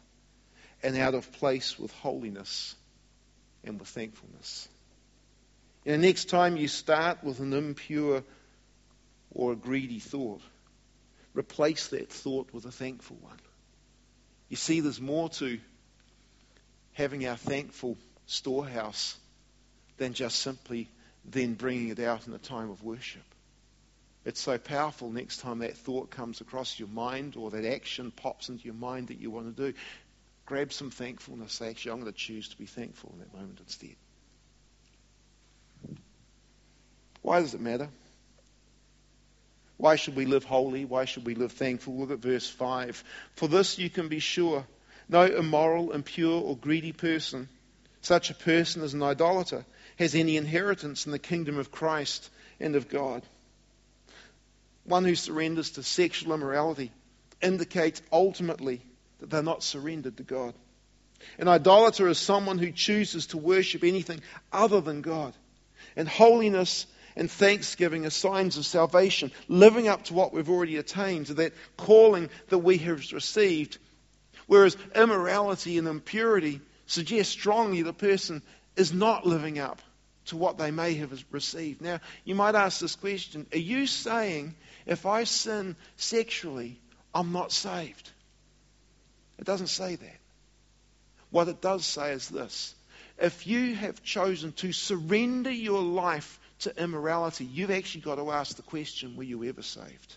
and 0.81 0.97
out 0.97 1.13
of 1.13 1.31
place 1.33 1.77
with 1.77 1.91
holiness 1.93 2.75
and 3.63 3.79
with 3.79 3.87
thankfulness. 3.87 4.67
And 5.85 6.01
the 6.01 6.07
next 6.07 6.29
time 6.29 6.57
you 6.57 6.67
start 6.67 7.23
with 7.23 7.39
an 7.39 7.53
impure 7.53 8.23
or 9.35 9.51
a 9.51 9.55
greedy 9.55 9.99
thought, 9.99 10.41
replace 11.35 11.89
that 11.89 12.09
thought 12.09 12.51
with 12.53 12.65
a 12.65 12.71
thankful 12.71 13.17
one. 13.21 13.37
You 14.49 14.55
see, 14.55 14.79
there's 14.79 15.01
more 15.01 15.29
to 15.29 15.59
having 16.93 17.27
our 17.27 17.35
thankful 17.35 17.97
storehouse 18.25 19.17
than 19.97 20.13
just 20.13 20.39
simply 20.39 20.89
then 21.25 21.53
bringing 21.53 21.89
it 21.89 21.99
out 21.99 22.25
in 22.27 22.33
a 22.33 22.37
time 22.37 22.69
of 22.69 22.83
worship. 22.83 23.23
It's 24.23 24.39
so 24.39 24.57
powerful 24.57 25.11
next 25.11 25.41
time 25.41 25.59
that 25.59 25.77
thought 25.77 26.09
comes 26.09 26.41
across 26.41 26.79
your 26.79 26.87
mind 26.87 27.35
or 27.35 27.51
that 27.51 27.65
action 27.65 28.11
pops 28.11 28.49
into 28.49 28.63
your 28.63 28.73
mind 28.73 29.09
that 29.09 29.19
you 29.19 29.29
want 29.29 29.55
to 29.55 29.71
do. 29.71 29.77
Grab 30.45 30.71
some 30.71 30.89
thankfulness. 30.89 31.61
Actually, 31.61 31.91
I'm 31.91 32.01
going 32.01 32.11
to 32.11 32.17
choose 32.17 32.49
to 32.49 32.57
be 32.57 32.65
thankful 32.65 33.11
in 33.13 33.19
that 33.19 33.33
moment 33.33 33.59
instead. 33.59 33.95
Why 37.21 37.41
does 37.41 37.53
it 37.53 37.61
matter? 37.61 37.89
Why 39.85 39.97
should 39.97 40.15
we 40.15 40.25
live 40.25 40.45
holy? 40.45 40.83
Why 40.83 41.05
should 41.05 41.27
we 41.27 41.35
live 41.35 41.51
thankful? 41.51 41.95
Look 41.95 42.09
at 42.09 42.17
verse 42.17 42.49
5. 42.49 43.03
For 43.35 43.47
this 43.47 43.77
you 43.77 43.87
can 43.87 44.07
be 44.07 44.17
sure 44.17 44.65
no 45.07 45.21
immoral, 45.21 45.91
impure, 45.91 46.41
or 46.41 46.57
greedy 46.57 46.91
person, 46.91 47.47
such 48.01 48.31
a 48.31 48.33
person 48.33 48.81
as 48.81 48.95
an 48.95 49.03
idolater, 49.03 49.63
has 49.99 50.15
any 50.15 50.37
inheritance 50.37 51.05
in 51.05 51.11
the 51.11 51.19
kingdom 51.19 51.59
of 51.59 51.71
Christ 51.71 52.31
and 52.59 52.75
of 52.75 52.89
God. 52.89 53.21
One 54.85 55.05
who 55.05 55.13
surrenders 55.13 55.69
to 55.73 55.83
sexual 55.83 56.33
immorality 56.33 56.91
indicates 57.39 58.01
ultimately 58.11 58.81
that 59.19 59.29
they're 59.29 59.43
not 59.43 59.61
surrendered 59.61 60.17
to 60.17 60.23
God. 60.23 60.55
An 61.37 61.47
idolater 61.47 62.07
is 62.07 62.17
someone 62.17 62.57
who 62.57 62.71
chooses 62.71 63.27
to 63.27 63.37
worship 63.37 63.83
anything 63.83 64.21
other 64.51 64.81
than 64.81 65.01
God. 65.03 65.35
And 65.95 66.07
holiness 66.07 66.87
and 67.15 67.31
thanksgiving 67.31 68.05
are 68.05 68.09
signs 68.09 68.57
of 68.57 68.65
salvation, 68.65 69.31
living 69.47 69.87
up 69.87 70.03
to 70.05 70.13
what 70.13 70.33
we've 70.33 70.49
already 70.49 70.77
attained, 70.77 71.27
to 71.27 71.35
that 71.35 71.53
calling 71.77 72.29
that 72.49 72.59
we 72.59 72.77
have 72.79 73.11
received 73.13 73.77
Whereas 74.47 74.77
immorality 74.95 75.77
and 75.77 75.87
impurity 75.87 76.61
suggest 76.85 77.31
strongly 77.31 77.81
the 77.81 77.93
person 77.93 78.41
is 78.75 78.93
not 78.93 79.25
living 79.25 79.59
up 79.59 79.81
to 80.25 80.37
what 80.37 80.57
they 80.57 80.71
may 80.71 80.95
have 80.95 81.23
received. 81.31 81.81
Now, 81.81 81.99
you 82.23 82.35
might 82.35 82.55
ask 82.55 82.79
this 82.79 82.95
question 82.95 83.47
Are 83.51 83.57
you 83.57 83.87
saying 83.87 84.55
if 84.85 85.05
I 85.05 85.23
sin 85.23 85.75
sexually, 85.97 86.79
I'm 87.13 87.31
not 87.31 87.51
saved? 87.51 88.11
It 89.39 89.45
doesn't 89.45 89.67
say 89.67 89.95
that. 89.95 90.17
What 91.31 91.47
it 91.47 91.61
does 91.61 91.85
say 91.85 92.13
is 92.13 92.29
this 92.29 92.75
if 93.17 93.47
you 93.47 93.75
have 93.75 94.03
chosen 94.03 94.51
to 94.53 94.73
surrender 94.73 95.51
your 95.51 95.81
life 95.81 96.39
to 96.59 96.81
immorality, 96.81 97.45
you've 97.45 97.71
actually 97.71 98.01
got 98.01 98.15
to 98.15 98.31
ask 98.31 98.55
the 98.55 98.61
question 98.61 99.15
were 99.15 99.23
you 99.23 99.43
ever 99.43 99.61
saved? 99.61 100.15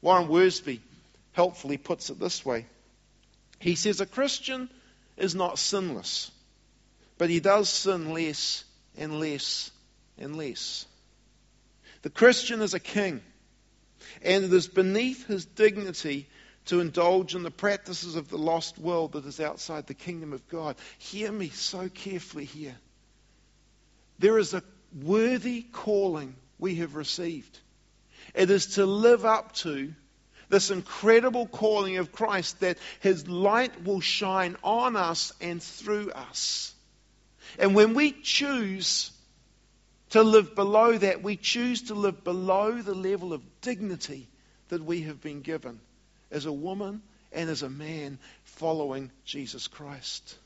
Warren 0.00 0.28
Wiersbe 0.28 0.80
helpfully 1.32 1.76
puts 1.76 2.10
it 2.10 2.18
this 2.18 2.44
way. 2.44 2.66
He 3.58 3.74
says 3.74 4.00
a 4.00 4.06
Christian 4.06 4.68
is 5.16 5.34
not 5.34 5.58
sinless, 5.58 6.30
but 7.16 7.30
he 7.30 7.40
does 7.40 7.68
sin 7.68 8.12
less 8.12 8.64
and 8.96 9.18
less 9.18 9.70
and 10.16 10.36
less. 10.36 10.86
The 12.02 12.10
Christian 12.10 12.62
is 12.62 12.74
a 12.74 12.80
king, 12.80 13.20
and 14.22 14.44
it 14.44 14.52
is 14.52 14.68
beneath 14.68 15.26
his 15.26 15.44
dignity 15.44 16.28
to 16.66 16.80
indulge 16.80 17.34
in 17.34 17.42
the 17.42 17.50
practices 17.50 18.14
of 18.14 18.28
the 18.28 18.38
lost 18.38 18.78
world 18.78 19.12
that 19.12 19.24
is 19.24 19.40
outside 19.40 19.86
the 19.86 19.94
kingdom 19.94 20.32
of 20.32 20.46
God. 20.48 20.76
Hear 20.98 21.32
me 21.32 21.48
so 21.48 21.88
carefully 21.88 22.44
here. 22.44 22.76
There 24.18 24.38
is 24.38 24.54
a 24.54 24.62
worthy 25.02 25.62
calling 25.62 26.34
we 26.58 26.76
have 26.76 26.94
received. 26.94 27.58
It 28.34 28.50
is 28.50 28.74
to 28.74 28.86
live 28.86 29.24
up 29.24 29.52
to 29.56 29.92
this 30.48 30.70
incredible 30.70 31.46
calling 31.46 31.98
of 31.98 32.12
Christ 32.12 32.60
that 32.60 32.78
his 33.00 33.28
light 33.28 33.84
will 33.84 34.00
shine 34.00 34.56
on 34.62 34.96
us 34.96 35.32
and 35.40 35.62
through 35.62 36.10
us. 36.12 36.74
And 37.58 37.74
when 37.74 37.94
we 37.94 38.12
choose 38.12 39.10
to 40.10 40.22
live 40.22 40.54
below 40.54 40.96
that, 40.96 41.22
we 41.22 41.36
choose 41.36 41.82
to 41.82 41.94
live 41.94 42.24
below 42.24 42.80
the 42.80 42.94
level 42.94 43.32
of 43.32 43.42
dignity 43.60 44.26
that 44.68 44.82
we 44.82 45.02
have 45.02 45.20
been 45.20 45.42
given 45.42 45.80
as 46.30 46.46
a 46.46 46.52
woman 46.52 47.02
and 47.32 47.50
as 47.50 47.62
a 47.62 47.70
man 47.70 48.18
following 48.44 49.10
Jesus 49.24 49.66
Christ. 49.68 50.36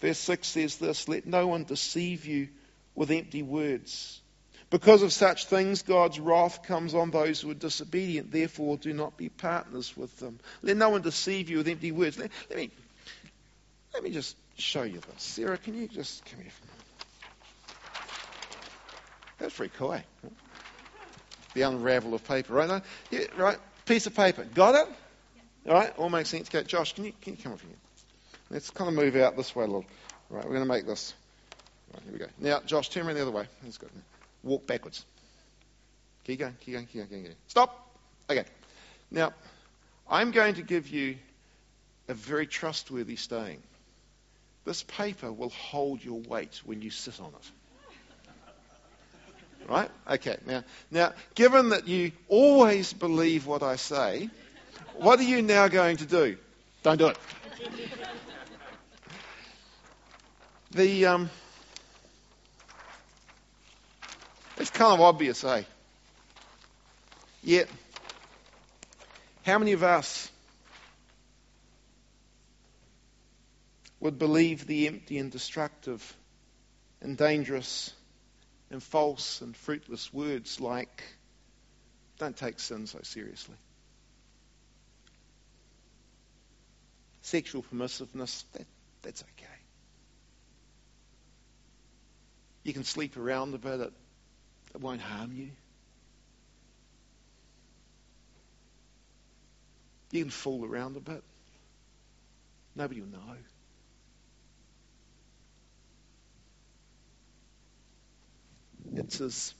Verse 0.00 0.18
6 0.18 0.46
says 0.46 0.76
this 0.76 1.08
Let 1.08 1.26
no 1.26 1.46
one 1.46 1.64
deceive 1.64 2.26
you 2.26 2.48
with 2.94 3.10
empty 3.10 3.42
words. 3.42 4.20
Because 4.70 5.02
of 5.02 5.12
such 5.12 5.46
things, 5.46 5.82
God's 5.82 6.20
wrath 6.20 6.62
comes 6.62 6.94
on 6.94 7.10
those 7.10 7.40
who 7.40 7.50
are 7.50 7.54
disobedient. 7.54 8.30
Therefore, 8.30 8.76
do 8.76 8.92
not 8.92 9.16
be 9.16 9.28
partners 9.28 9.96
with 9.96 10.16
them. 10.20 10.38
Let 10.62 10.76
no 10.76 10.90
one 10.90 11.02
deceive 11.02 11.50
you 11.50 11.58
with 11.58 11.68
empty 11.68 11.90
words. 11.90 12.16
Let, 12.16 12.30
let 12.48 12.58
me, 12.58 12.70
let 13.92 14.04
me 14.04 14.10
just 14.10 14.36
show 14.56 14.82
you 14.82 15.00
this. 15.00 15.22
Sarah, 15.22 15.58
can 15.58 15.74
you 15.74 15.88
just 15.88 16.24
come 16.24 16.40
here? 16.40 16.52
That's 19.38 19.54
pretty 19.56 19.72
cool, 19.76 19.94
eh? 19.94 20.02
The 21.54 21.62
unravel 21.62 22.14
of 22.14 22.22
paper, 22.28 22.52
right? 22.52 22.82
Yeah, 23.10 23.20
right. 23.36 23.58
Piece 23.86 24.06
of 24.06 24.14
paper. 24.14 24.44
Got 24.44 24.76
it? 24.76 24.94
All 25.66 25.74
right. 25.74 25.92
All 25.98 26.10
makes 26.10 26.28
sense. 26.28 26.48
Okay, 26.48 26.62
Josh, 26.62 26.94
can 26.94 27.04
you 27.04 27.12
can 27.20 27.34
you 27.34 27.42
come 27.42 27.52
up 27.54 27.60
here? 27.60 27.70
Let's 28.50 28.70
kind 28.70 28.88
of 28.88 28.94
move 28.94 29.16
out 29.16 29.36
this 29.36 29.54
way 29.54 29.64
a 29.64 29.66
little. 29.66 29.84
Right. 30.28 30.44
We're 30.44 30.54
going 30.54 30.66
to 30.66 30.72
make 30.72 30.86
this. 30.86 31.14
Right, 31.92 32.02
here 32.04 32.12
we 32.12 32.18
go. 32.18 32.26
Now, 32.38 32.60
Josh, 32.66 32.88
turn 32.88 33.06
around 33.06 33.16
the 33.16 33.22
other 33.22 33.30
way. 33.30 33.46
That's 33.62 33.78
good 33.78 33.90
walk 34.42 34.66
backwards. 34.66 35.04
Keep 36.24 36.40
going, 36.40 36.56
keep 36.60 36.74
going, 36.74 36.86
keep 36.86 36.96
going, 36.96 37.08
keep 37.08 37.24
going. 37.24 37.36
Stop. 37.48 37.90
Okay. 38.28 38.44
Now, 39.10 39.32
I'm 40.08 40.30
going 40.30 40.54
to 40.54 40.62
give 40.62 40.88
you 40.88 41.16
a 42.08 42.14
very 42.14 42.46
trustworthy 42.46 43.16
saying. 43.16 43.62
this 44.64 44.82
paper 44.82 45.32
will 45.32 45.50
hold 45.50 46.04
your 46.04 46.20
weight 46.20 46.60
when 46.64 46.82
you 46.82 46.90
sit 46.90 47.20
on 47.20 47.28
it. 47.28 47.34
Right? 49.68 49.90
Okay. 50.10 50.36
Now, 50.46 50.64
now, 50.90 51.12
given 51.34 51.68
that 51.68 51.86
you 51.86 52.10
always 52.28 52.92
believe 52.92 53.46
what 53.46 53.62
I 53.62 53.76
say, 53.76 54.28
what 54.96 55.20
are 55.20 55.24
you 55.24 55.42
now 55.42 55.68
going 55.68 55.98
to 55.98 56.06
do? 56.06 56.38
Don't 56.82 56.98
do 56.98 57.08
it. 57.08 57.18
The 60.72 61.06
um, 61.06 61.30
it's 64.56 64.70
kind 64.70 64.92
of 64.92 65.00
obvious, 65.00 65.42
eh? 65.42 65.62
Yet, 67.42 67.68
how 69.44 69.58
many 69.58 69.72
of 69.72 69.82
us 69.82 70.30
would 74.00 74.18
believe 74.18 74.66
the 74.66 74.86
empty 74.86 75.18
and 75.18 75.30
destructive 75.30 76.16
and 77.00 77.16
dangerous 77.16 77.92
and 78.70 78.82
false 78.82 79.40
and 79.40 79.56
fruitless 79.56 80.12
words 80.12 80.60
like, 80.60 81.02
don't 82.18 82.36
take 82.36 82.60
sin 82.60 82.86
so 82.86 83.00
seriously. 83.02 83.56
Sexual 87.22 87.64
permissiveness, 87.64 88.44
that, 88.52 88.66
that's 89.02 89.22
okay. 89.22 89.59
You 92.62 92.72
can 92.72 92.84
sleep 92.84 93.16
around 93.16 93.54
a 93.54 93.58
bit, 93.58 93.80
it, 93.80 93.92
it 94.74 94.80
won't 94.80 95.00
harm 95.00 95.32
you. 95.32 95.48
You 100.10 100.24
can 100.24 100.30
fool 100.30 100.64
around 100.64 100.96
a 100.96 101.00
bit. 101.00 101.22
Nobody 102.74 103.00
will 103.00 103.08
know. 103.08 103.36
It's 108.96 109.20
as 109.20 109.54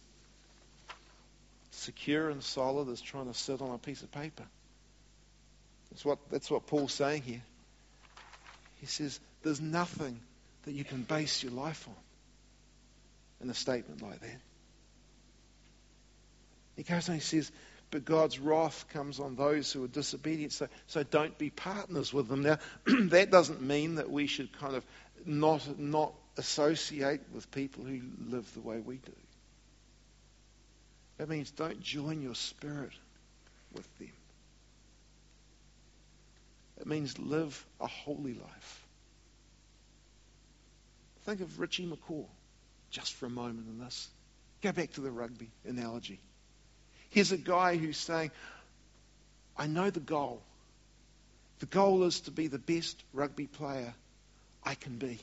secure 1.71 2.31
and 2.31 2.43
solid 2.43 2.89
as 2.89 3.01
trying 3.01 3.27
to 3.27 3.35
sit 3.35 3.63
on 3.63 3.71
a 3.71 3.79
piece 3.79 4.03
of 4.03 4.11
paper. 4.11 4.45
That's 5.91 6.05
what, 6.05 6.19
that's 6.31 6.51
what 6.51 6.67
Paul's 6.67 6.93
saying 6.93 7.23
here. 7.23 7.43
He 8.81 8.87
says, 8.87 9.21
There's 9.43 9.61
nothing 9.61 10.21
that 10.65 10.73
you 10.73 10.85
can 10.85 11.03
base 11.03 11.43
your 11.43 11.53
life 11.53 11.87
on 11.89 11.95
in 13.41 13.51
a 13.51 13.55
statement 13.55 14.03
like 14.03 14.21
that. 14.21 14.41
He 16.77 16.83
goes 16.83 17.09
on, 17.09 17.17
he 17.17 17.21
says, 17.21 17.51
but 17.91 18.05
God's 18.05 18.39
wrath 18.39 18.87
comes 18.93 19.19
on 19.19 19.35
those 19.35 19.73
who 19.73 19.85
are 19.85 19.89
disobedient. 19.89 20.53
So, 20.53 20.69
so 20.87 21.03
don't 21.03 21.37
be 21.37 21.51
partners 21.51 22.13
with 22.13 22.29
them. 22.29 22.43
Now, 22.43 22.59
that 22.87 23.31
doesn't 23.31 23.61
mean 23.61 23.97
that 23.97 24.11
we 24.11 24.27
should 24.27 24.57
kind 24.59 24.77
of 24.77 24.85
not, 25.27 25.79
not 25.79 26.15
associate 26.37 27.21
with 27.35 27.51
people 27.51 27.85
who 27.85 28.01
live 28.29 28.53
the 28.55 28.61
way 28.61 28.79
we 28.79 28.97
do. 28.97 29.13
That 31.19 31.29
means 31.29 31.51
don't 31.51 31.83
join 31.83 32.23
your 32.23 32.35
spirit 32.35 32.93
with 33.75 33.87
them. 33.99 34.13
It 36.81 36.87
means 36.87 37.19
live 37.19 37.67
a 37.79 37.87
holy 37.87 38.35
life. 38.35 38.87
Think 41.27 41.43
of 41.43 41.61
Richie 41.61 41.87
McCaw 41.87 42.25
just 42.91 43.15
for 43.15 43.27
a 43.27 43.31
moment 43.31 43.67
in 43.69 43.79
this. 43.79 44.09
Go 44.63 44.73
back 44.73 44.93
to 44.93 45.01
the 45.01 45.11
rugby 45.11 45.51
analogy. 45.67 46.21
Here's 47.11 47.33
a 47.33 47.39
guy 47.39 47.77
who's 47.77 47.97
saying, 47.97 48.31
I 49.57 49.67
know 49.67 49.91
the 49.91 50.01
goal. 50.01 50.43
The 51.61 51.67
goal 51.67 52.05
is 52.05 52.21
to 52.21 52.31
be 52.31 52.47
the 52.47 52.59
best 52.59 53.03
rugby 53.13 53.47
player 53.47 53.95
I 54.65 54.75
can 54.75 54.97
be. 54.97 55.19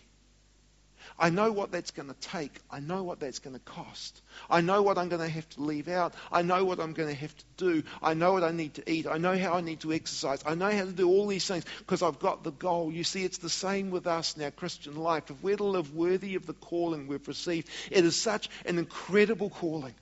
I 1.20 1.30
know 1.30 1.52
what 1.52 1.72
that's 1.72 1.92
going 1.92 2.10
to 2.10 2.16
take. 2.16 2.60
I 2.70 2.80
know 2.80 3.04
what 3.04 3.20
that's 3.20 3.40
going 3.40 3.56
to 3.56 3.62
cost. 3.62 4.22
I 4.50 4.62
know 4.62 4.82
what 4.82 4.98
I'm 4.98 5.10
going 5.10 5.22
to 5.22 5.30
have 5.30 5.48
to 5.50 5.62
leave 5.62 5.88
out. 5.88 6.14
I 6.32 6.42
know 6.42 6.66
what 6.66 6.80
I'm 6.80 6.94
going 6.94 7.10
to 7.10 7.16
have 7.16 7.36
to 7.36 7.46
do. 7.58 7.84
I 8.02 8.14
know 8.14 8.34
what 8.34 8.44
I 8.44 8.52
need 8.52 8.76
to 8.76 8.92
eat. 8.92 9.08
I 9.08 9.18
know 9.18 9.38
how 9.38 9.54
I 9.54 9.62
need 9.62 9.82
to 9.82 9.94
exercise. 9.94 10.44
I 10.46 10.56
know 10.56 10.72
how 10.72 10.86
to 10.86 10.92
do 10.92 11.10
all 11.10 11.28
these 11.28 11.48
things 11.48 11.66
because 11.80 12.02
I've 12.02 12.20
got 12.20 12.44
the 12.44 12.52
goal. 12.52 12.92
You 12.92 13.04
see, 13.04 13.24
it's 13.24 13.40
the 13.40 13.50
same 13.50 13.92
with 13.92 14.08
us 14.08 14.36
in 14.36 14.44
our 14.44 14.52
Christian 14.52 14.96
life. 14.96 15.30
If 15.30 15.42
we're 15.42 15.58
to 15.58 15.64
live 15.64 15.96
worthy 15.96 16.36
of 16.36 16.46
the 16.46 16.54
calling 16.54 17.08
we've 17.08 17.28
received, 17.28 17.70
it 17.92 18.06
is 18.06 18.16
such 18.16 18.50
an 18.66 18.78
incredible 18.78 19.50
calling. 19.50 19.96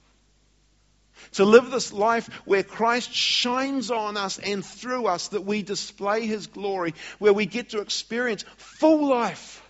To 1.33 1.45
live 1.45 1.71
this 1.71 1.93
life 1.93 2.27
where 2.45 2.63
Christ 2.63 3.13
shines 3.13 3.89
on 3.89 4.17
us 4.17 4.37
and 4.37 4.65
through 4.65 5.07
us 5.07 5.29
that 5.29 5.45
we 5.45 5.61
display 5.61 6.25
his 6.25 6.47
glory, 6.47 6.93
where 7.19 7.33
we 7.33 7.45
get 7.45 7.69
to 7.69 7.79
experience 7.79 8.43
full 8.57 9.07
life 9.07 9.61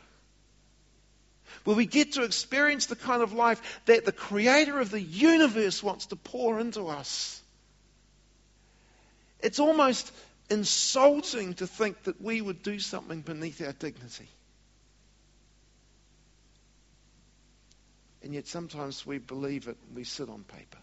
where 1.65 1.75
we 1.75 1.86
get 1.86 2.13
to 2.13 2.23
experience 2.23 2.86
the 2.86 2.95
kind 2.95 3.21
of 3.21 3.34
life 3.34 3.82
that 3.86 4.06
the 4.06 4.12
creator 4.12 4.80
of 4.80 4.91
the 4.91 5.01
universe 5.01 5.84
wants 5.84 6.06
to 6.08 6.15
pour 6.15 6.60
into 6.60 6.88
us. 6.88 7.41
It's 9.41 9.60
almost 9.60 10.12
insulting 10.49 11.56
to 11.56 11.67
think 11.67 12.04
that 12.04 12.21
we 12.21 12.39
would 12.39 12.62
do 12.63 12.80
something 12.80 13.21
beneath 13.21 13.62
our 13.65 13.73
dignity. 13.73 14.30
And 18.23 18.34
yet 18.34 18.47
sometimes 18.47 19.06
we 19.06 19.17
believe 19.17 19.67
it 19.67 19.78
and 19.88 19.95
we 19.95 20.04
sit 20.04 20.30
on 20.30 20.43
paper. 20.43 20.78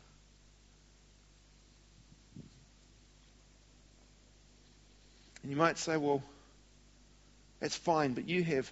And 5.42 5.50
you 5.50 5.56
might 5.56 5.78
say, 5.78 5.96
well, 5.96 6.22
that's 7.60 7.76
fine, 7.76 8.14
but 8.14 8.28
you 8.28 8.42
have 8.44 8.70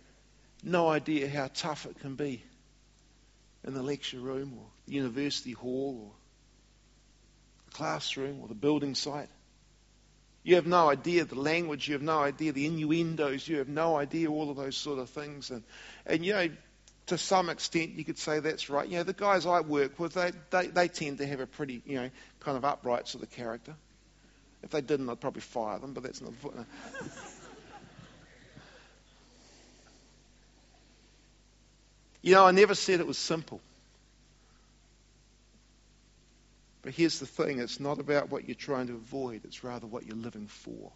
no 0.65 0.89
idea 0.89 1.29
how 1.29 1.49
tough 1.53 1.87
it 1.87 2.01
can 2.01 2.15
be 2.15 2.43
in 3.65 3.75
the 3.75 3.83
lecture 3.83 4.19
room 4.19 4.55
or 4.59 4.67
the 4.87 4.93
university 4.93 5.53
hall 5.53 6.01
or 6.07 6.13
the 7.67 7.77
classroom 7.77 8.41
or 8.41 8.49
the 8.49 8.55
building 8.55 8.95
site. 8.95 9.29
You 10.43 10.55
have 10.55 10.67
no 10.67 10.89
idea 10.89 11.25
the 11.25 11.39
language, 11.39 11.87
you 11.87 11.95
have 11.95 12.03
no 12.03 12.19
idea 12.21 12.53
the 12.53 12.65
innuendos, 12.65 13.47
you 13.47 13.59
have 13.59 13.69
no 13.69 13.97
idea 13.97 14.31
all 14.31 14.51
of 14.51 14.57
those 14.57 14.77
sort 14.77 14.99
of 14.99 15.11
things. 15.11 15.51
And, 15.51 15.63
and 16.07 16.25
you 16.25 16.33
know, 16.33 16.49
to 17.09 17.19
some 17.19 17.51
extent, 17.51 17.91
you 17.93 18.05
could 18.05 18.19
say 18.19 18.41
that's 18.41 18.71
right. 18.71 18.89
You 18.89 18.99
know, 18.99 19.03
the 19.03 19.13
guys 19.13 19.45
I 19.45 19.61
work 19.61 19.99
with, 19.99 20.15
they, 20.15 20.33
they, 20.51 20.69
they 20.69 20.89
tend 20.89 21.19
to 21.19 21.27
have 21.27 21.41
a 21.41 21.47
pretty, 21.47 21.83
you 21.85 21.97
know, 21.97 22.11
kind 22.41 22.57
of 22.57 22.65
upright 22.65 23.09
sort 23.09 23.23
of 23.23 23.31
character. 23.31 23.75
If 24.63 24.71
they 24.71 24.81
didn't, 24.81 25.09
I'd 25.11 25.21
probably 25.21 25.43
fire 25.43 25.79
them, 25.79 25.93
but 25.93 26.05
that's 26.05 26.23
not. 26.23 26.33
You 32.23 32.35
know, 32.35 32.47
I 32.47 32.51
never 32.51 32.75
said 32.75 33.01
it 33.01 33.07
was 33.07 33.19
simple. 33.19 33.61
But 36.83 36.95
here's 36.95 37.19
the 37.19 37.27
thing 37.27 37.59
it's 37.59 37.81
not 37.81 37.99
about 37.99 38.31
what 38.31 38.49
you're 38.49 38.55
trying 38.55 38.89
to 38.89 38.95
avoid, 38.95 39.43
it's 39.45 39.65
rather 39.65 39.87
what 39.87 40.07
you're 40.07 40.17
living 40.17 40.47
for. 40.47 40.93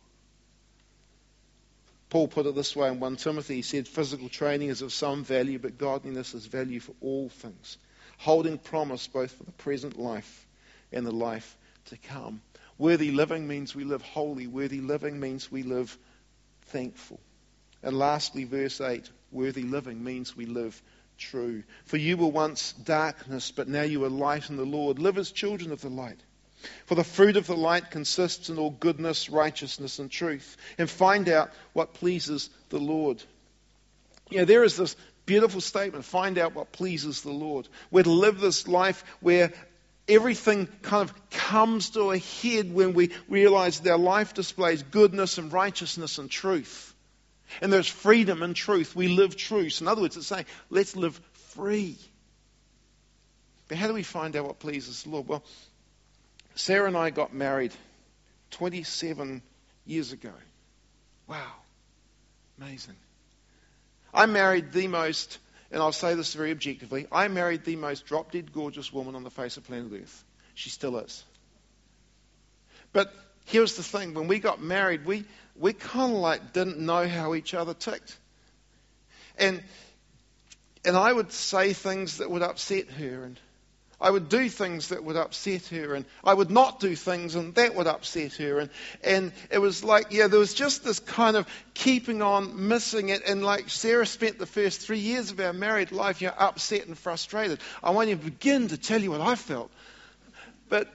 Paul 2.10 2.28
put 2.28 2.46
it 2.46 2.54
this 2.54 2.76
way 2.76 2.88
in 2.88 3.00
1 3.00 3.16
Timothy. 3.16 3.56
He 3.56 3.62
said, 3.62 3.88
Physical 3.88 4.28
training 4.28 4.68
is 4.68 4.82
of 4.82 4.92
some 4.92 5.24
value, 5.24 5.58
but 5.58 5.78
godliness 5.78 6.32
is 6.34 6.46
value 6.46 6.78
for 6.78 6.94
all 7.00 7.28
things, 7.28 7.76
holding 8.18 8.56
promise 8.56 9.06
both 9.08 9.32
for 9.32 9.44
the 9.44 9.52
present 9.52 9.98
life 9.98 10.46
and 10.92 11.04
the 11.04 11.10
life 11.12 11.56
to 11.86 11.96
come. 11.96 12.40
Worthy 12.78 13.10
living 13.10 13.48
means 13.48 13.74
we 13.74 13.84
live 13.84 14.02
holy. 14.02 14.46
Worthy 14.46 14.80
living 14.80 15.18
means 15.18 15.50
we 15.50 15.64
live 15.64 15.96
thankful. 16.66 17.18
And 17.82 17.98
lastly, 17.98 18.44
verse 18.44 18.80
8 18.80 19.08
worthy 19.32 19.64
living 19.64 20.02
means 20.02 20.36
we 20.36 20.46
live 20.46 20.80
true. 21.18 21.62
For 21.84 21.96
you 21.96 22.16
were 22.16 22.28
once 22.28 22.72
darkness, 22.72 23.50
but 23.50 23.68
now 23.68 23.82
you 23.82 24.04
are 24.04 24.10
light 24.10 24.50
in 24.50 24.56
the 24.56 24.64
Lord. 24.64 24.98
Live 24.98 25.18
as 25.18 25.30
children 25.30 25.72
of 25.72 25.80
the 25.80 25.88
light. 25.88 26.20
For 26.86 26.94
the 26.94 27.04
fruit 27.04 27.36
of 27.36 27.46
the 27.46 27.56
light 27.56 27.90
consists 27.90 28.48
in 28.48 28.58
all 28.58 28.70
goodness, 28.70 29.28
righteousness, 29.28 29.98
and 29.98 30.10
truth. 30.10 30.56
And 30.78 30.88
find 30.88 31.28
out 31.28 31.50
what 31.72 31.94
pleases 31.94 32.50
the 32.70 32.78
Lord. 32.78 33.22
You 34.30 34.38
know, 34.38 34.44
there 34.44 34.64
is 34.64 34.76
this 34.76 34.96
beautiful 35.26 35.60
statement 35.60 36.04
find 36.04 36.38
out 36.38 36.54
what 36.54 36.72
pleases 36.72 37.22
the 37.22 37.32
Lord. 37.32 37.68
We're 37.90 38.02
to 38.04 38.10
live 38.10 38.40
this 38.40 38.68
life 38.68 39.04
where 39.20 39.52
everything 40.08 40.68
kind 40.82 41.08
of 41.08 41.30
comes 41.30 41.90
to 41.90 42.10
a 42.10 42.18
head 42.18 42.72
when 42.72 42.94
we 42.94 43.10
realize 43.28 43.80
that 43.80 43.92
our 43.92 43.98
life 43.98 44.34
displays 44.34 44.82
goodness 44.82 45.38
and 45.38 45.52
righteousness 45.52 46.18
and 46.18 46.30
truth. 46.30 46.93
And 47.60 47.72
there's 47.72 47.88
freedom 47.88 48.42
and 48.42 48.54
truth. 48.54 48.96
We 48.96 49.08
live 49.08 49.36
truth. 49.36 49.80
In 49.80 49.88
other 49.88 50.02
words, 50.02 50.16
it's 50.16 50.26
saying, 50.26 50.46
let's 50.70 50.96
live 50.96 51.20
free. 51.54 51.96
But 53.68 53.78
how 53.78 53.86
do 53.86 53.94
we 53.94 54.02
find 54.02 54.36
out 54.36 54.46
what 54.46 54.58
pleases 54.58 55.02
the 55.02 55.10
Lord? 55.10 55.28
Well, 55.28 55.44
Sarah 56.54 56.86
and 56.86 56.96
I 56.96 57.10
got 57.10 57.34
married 57.34 57.72
27 58.52 59.42
years 59.86 60.12
ago. 60.12 60.32
Wow. 61.26 61.52
Amazing. 62.60 62.96
I 64.12 64.26
married 64.26 64.72
the 64.72 64.86
most, 64.86 65.38
and 65.72 65.82
I'll 65.82 65.92
say 65.92 66.14
this 66.14 66.34
very 66.34 66.52
objectively, 66.52 67.06
I 67.10 67.28
married 67.28 67.64
the 67.64 67.76
most 67.76 68.06
drop 68.06 68.30
dead 68.32 68.52
gorgeous 68.52 68.92
woman 68.92 69.16
on 69.16 69.24
the 69.24 69.30
face 69.30 69.56
of 69.56 69.64
planet 69.64 69.92
Earth. 69.92 70.24
She 70.54 70.70
still 70.70 70.98
is. 70.98 71.24
But 72.92 73.12
here's 73.44 73.76
the 73.76 73.82
thing 73.82 74.14
when 74.14 74.28
we 74.28 74.38
got 74.38 74.60
married, 74.60 75.04
we, 75.04 75.24
we 75.56 75.72
kind 75.72 76.12
of 76.12 76.18
like 76.18 76.52
didn't 76.52 76.78
know 76.78 77.06
how 77.08 77.34
each 77.34 77.54
other 77.54 77.74
ticked. 77.74 78.16
and, 79.38 79.62
and 80.84 80.96
I 80.96 81.12
would 81.12 81.32
say 81.32 81.72
things 81.72 82.18
that 82.18 82.30
would 82.30 82.42
upset 82.42 82.90
her. 82.90 83.24
And 83.24 83.40
I 84.00 84.10
would 84.10 84.28
do 84.28 84.48
things 84.50 84.88
that 84.88 85.02
would 85.04 85.16
upset 85.16 85.66
her, 85.68 85.94
and 85.94 86.04
I 86.22 86.34
would 86.34 86.50
not 86.50 86.80
do 86.80 86.94
things, 86.94 87.36
and 87.36 87.54
that 87.54 87.74
would 87.74 87.86
upset 87.86 88.34
her. 88.34 88.58
And, 88.58 88.70
and 89.02 89.32
it 89.50 89.58
was 89.58 89.84
like, 89.84 90.08
yeah, 90.10 90.26
there 90.26 90.38
was 90.38 90.52
just 90.52 90.84
this 90.84 90.98
kind 90.98 91.36
of 91.36 91.46
keeping 91.74 92.20
on 92.20 92.68
missing 92.68 93.08
it. 93.08 93.22
And 93.26 93.42
like 93.42 93.70
Sarah 93.70 94.04
spent 94.04 94.38
the 94.38 94.46
first 94.46 94.80
three 94.80 94.98
years 94.98 95.30
of 95.30 95.40
our 95.40 95.52
married 95.52 95.92
life, 95.92 96.20
you 96.20 96.28
know, 96.28 96.34
upset 96.36 96.86
and 96.86 96.98
frustrated. 96.98 97.60
I 97.82 97.90
won't 97.90 98.10
even 98.10 98.24
begin 98.24 98.68
to 98.68 98.76
tell 98.76 99.00
you 99.00 99.12
what 99.12 99.20
I 99.20 99.36
felt. 99.36 99.70
But 100.68 100.92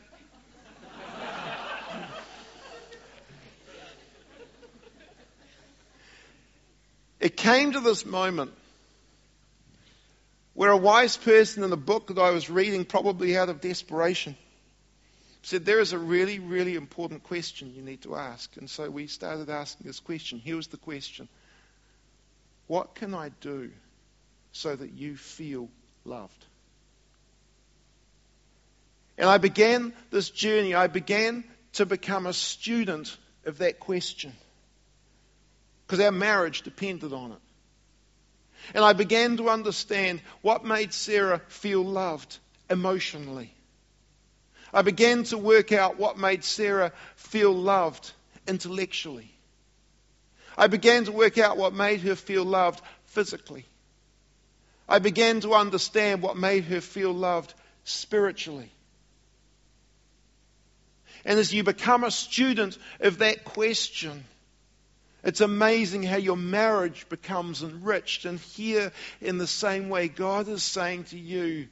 it 7.19 7.35
came 7.35 7.73
to 7.73 7.79
this 7.79 8.05
moment 8.05 8.51
where 10.53 10.71
a 10.71 10.77
wise 10.77 11.17
person 11.17 11.63
in 11.63 11.69
the 11.69 11.77
book 11.77 12.07
that 12.07 12.17
I 12.19 12.31
was 12.31 12.49
reading, 12.49 12.85
probably 12.85 13.37
out 13.37 13.49
of 13.49 13.61
desperation, 13.61 14.35
said, 15.41 15.65
There 15.65 15.79
is 15.79 15.93
a 15.93 15.97
really, 15.97 16.39
really 16.39 16.75
important 16.75 17.23
question 17.23 17.73
you 17.75 17.81
need 17.81 18.01
to 18.03 18.15
ask. 18.15 18.55
And 18.57 18.69
so 18.69 18.89
we 18.89 19.07
started 19.07 19.49
asking 19.49 19.87
this 19.87 19.99
question. 19.99 20.39
Here 20.39 20.55
was 20.55 20.67
the 20.67 20.77
question 20.77 21.27
What 22.67 22.95
can 22.95 23.13
I 23.13 23.29
do 23.41 23.71
so 24.51 24.75
that 24.75 24.91
you 24.93 25.15
feel 25.15 25.69
loved? 26.05 26.45
And 29.17 29.29
I 29.29 29.37
began 29.37 29.93
this 30.11 30.29
journey. 30.29 30.73
I 30.73 30.87
began 30.87 31.43
to 31.73 31.85
become 31.85 32.25
a 32.25 32.33
student 32.33 33.15
of 33.45 33.57
that 33.57 33.79
question 33.79 34.33
because 35.89 36.05
our 36.05 36.11
marriage 36.11 36.61
depended 36.61 37.13
on 37.13 37.31
it. 37.31 37.39
And 38.75 38.85
I 38.85 38.93
began 38.93 39.37
to 39.37 39.49
understand 39.49 40.21
what 40.43 40.63
made 40.63 40.93
Sarah 40.93 41.41
feel 41.47 41.83
loved 41.83 42.37
emotionally. 42.69 43.51
I 44.71 44.83
began 44.83 45.23
to 45.23 45.37
work 45.39 45.71
out 45.71 45.97
what 45.97 46.15
made 46.15 46.43
Sarah 46.43 46.91
feel 47.15 47.51
loved 47.51 48.11
intellectually. 48.47 49.33
I 50.55 50.67
began 50.67 51.05
to 51.05 51.11
work 51.11 51.39
out 51.39 51.57
what 51.57 51.73
made 51.73 52.01
her 52.01 52.15
feel 52.15 52.43
loved 52.45 52.81
physically. 53.05 53.65
I 54.87 54.99
began 54.99 55.41
to 55.41 55.55
understand 55.55 56.21
what 56.21 56.37
made 56.37 56.65
her 56.65 56.81
feel 56.81 57.13
loved 57.13 57.51
spiritually. 57.83 58.71
And 61.25 61.39
as 61.39 61.51
you 61.51 61.63
become 61.63 62.03
a 62.03 62.11
student 62.11 62.77
of 62.99 63.17
that 63.19 63.43
question, 63.43 64.23
it's 65.23 65.41
amazing 65.41 66.03
how 66.03 66.17
your 66.17 66.37
marriage 66.37 67.07
becomes 67.09 67.61
enriched. 67.61 68.25
And 68.25 68.39
here, 68.39 68.91
in 69.21 69.37
the 69.37 69.47
same 69.47 69.89
way, 69.89 70.07
God 70.07 70.47
is 70.47 70.63
saying 70.63 71.05
to 71.05 71.19
you, 71.19 71.67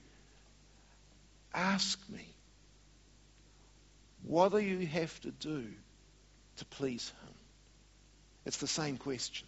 Ask 1.53 1.99
me, 2.10 2.27
what 4.23 4.51
do 4.51 4.60
you 4.60 4.86
have 4.86 5.19
to 5.21 5.31
do 5.31 5.65
to 6.57 6.65
please 6.65 7.10
Him? 7.10 7.33
It's 8.45 8.57
the 8.57 8.67
same 8.67 8.97
question. 8.97 9.47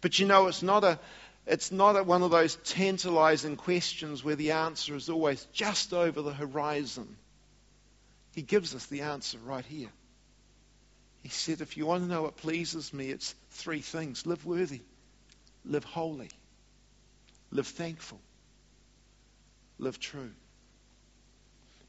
But 0.00 0.18
you 0.18 0.26
know, 0.26 0.46
it's 0.46 0.62
not 0.62 0.84
a. 0.84 0.98
It's 1.46 1.72
not 1.72 1.96
a, 1.96 2.02
one 2.02 2.22
of 2.22 2.30
those 2.30 2.56
tantalizing 2.56 3.56
questions 3.56 4.22
where 4.22 4.36
the 4.36 4.50
answer 4.50 4.94
is 4.94 5.08
always 5.08 5.46
just 5.54 5.94
over 5.94 6.20
the 6.20 6.32
horizon. 6.32 7.16
He 8.34 8.42
gives 8.42 8.74
us 8.74 8.84
the 8.86 9.00
answer 9.00 9.38
right 9.38 9.64
here. 9.64 9.88
He 11.28 11.32
said, 11.32 11.60
if 11.60 11.76
you 11.76 11.84
want 11.84 12.04
to 12.04 12.08
know 12.08 12.22
what 12.22 12.38
pleases 12.38 12.90
me, 12.94 13.10
it's 13.10 13.34
three 13.50 13.82
things. 13.82 14.24
Live 14.24 14.46
worthy, 14.46 14.80
live 15.62 15.84
holy, 15.84 16.30
live 17.50 17.66
thankful, 17.66 18.18
live 19.78 20.00
true. 20.00 20.30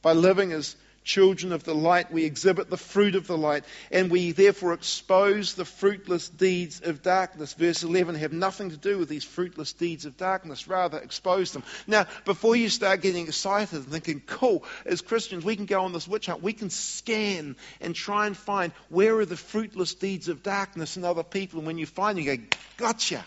By 0.02 0.12
living 0.12 0.52
as 0.52 0.76
children 1.10 1.52
of 1.52 1.64
the 1.64 1.74
light, 1.74 2.12
we 2.12 2.24
exhibit 2.24 2.70
the 2.70 2.78
fruit 2.78 3.16
of 3.16 3.26
the 3.26 3.38
light, 3.38 3.64
and 3.92 4.12
we 4.12 4.32
therefore 4.32 4.74
expose 4.74 5.56
the 5.56 5.66
fruitless 5.66 6.30
deeds 6.30 6.82
of 6.82 7.02
darkness. 7.02 7.54
Verse 7.54 7.82
11 7.82 8.14
have 8.14 8.32
nothing 8.32 8.70
to 8.70 8.78
do 8.78 9.00
with 9.00 9.10
these 9.10 9.24
fruitless 9.24 9.74
deeds 9.74 10.06
of 10.06 10.18
darkness, 10.18 10.68
rather, 10.68 11.00
expose 11.00 11.52
them. 11.52 11.64
Now, 11.88 12.06
before 12.26 12.56
you 12.56 12.70
start 12.70 13.02
getting 13.02 13.26
excited 13.26 13.74
and 13.74 13.88
thinking, 13.88 14.22
cool, 14.28 14.64
as 14.86 15.02
Christians, 15.02 15.44
we 15.44 15.56
can 15.56 15.66
go 15.66 15.84
on 15.84 15.94
this 15.94 16.08
witch 16.08 16.28
hunt, 16.28 16.44
we 16.44 16.54
can 16.54 16.70
scan 16.70 17.56
and 17.82 17.96
try 17.96 18.28
and 18.28 18.38
find 18.38 18.72
where 18.90 19.18
are 19.18 19.26
the 19.26 19.36
fruitless 19.36 19.96
deeds 19.96 20.28
of 20.28 20.44
darkness 20.44 20.96
in 20.96 21.04
other 21.04 21.24
people, 21.24 21.58
and 21.58 21.66
when 21.66 21.80
you 21.80 21.88
find 21.88 22.20
them, 22.20 22.26
you 22.26 22.38
go, 22.38 22.44
gotcha. 22.78 23.26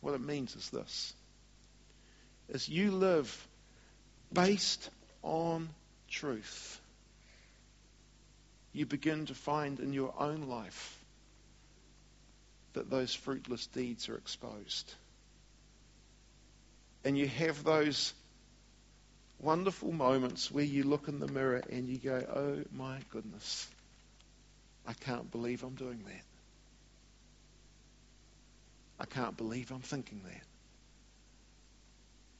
What 0.00 0.14
it 0.14 0.22
means 0.22 0.56
is 0.56 0.70
this. 0.70 1.12
As 2.52 2.66
you 2.66 2.92
live 2.92 3.48
based 4.32 4.90
on 5.22 5.68
truth, 6.08 6.80
you 8.72 8.86
begin 8.86 9.26
to 9.26 9.34
find 9.34 9.80
in 9.80 9.92
your 9.92 10.14
own 10.18 10.42
life 10.42 10.96
that 12.72 12.88
those 12.90 13.14
fruitless 13.14 13.66
deeds 13.66 14.08
are 14.08 14.16
exposed. 14.16 14.94
And 17.04 17.18
you 17.18 17.26
have 17.26 17.64
those 17.64 18.12
wonderful 19.40 19.90
moments 19.90 20.50
where 20.50 20.64
you 20.64 20.84
look 20.84 21.08
in 21.08 21.18
the 21.18 21.26
mirror 21.26 21.62
and 21.70 21.88
you 21.88 21.98
go, 21.98 22.24
oh 22.34 22.64
my 22.76 22.98
goodness, 23.10 23.66
I 24.86 24.92
can't 24.92 25.30
believe 25.30 25.64
I'm 25.64 25.74
doing 25.74 26.02
that. 26.06 26.24
I 29.00 29.06
can't 29.06 29.36
believe 29.36 29.70
I'm 29.70 29.80
thinking 29.80 30.20
that. 30.24 30.49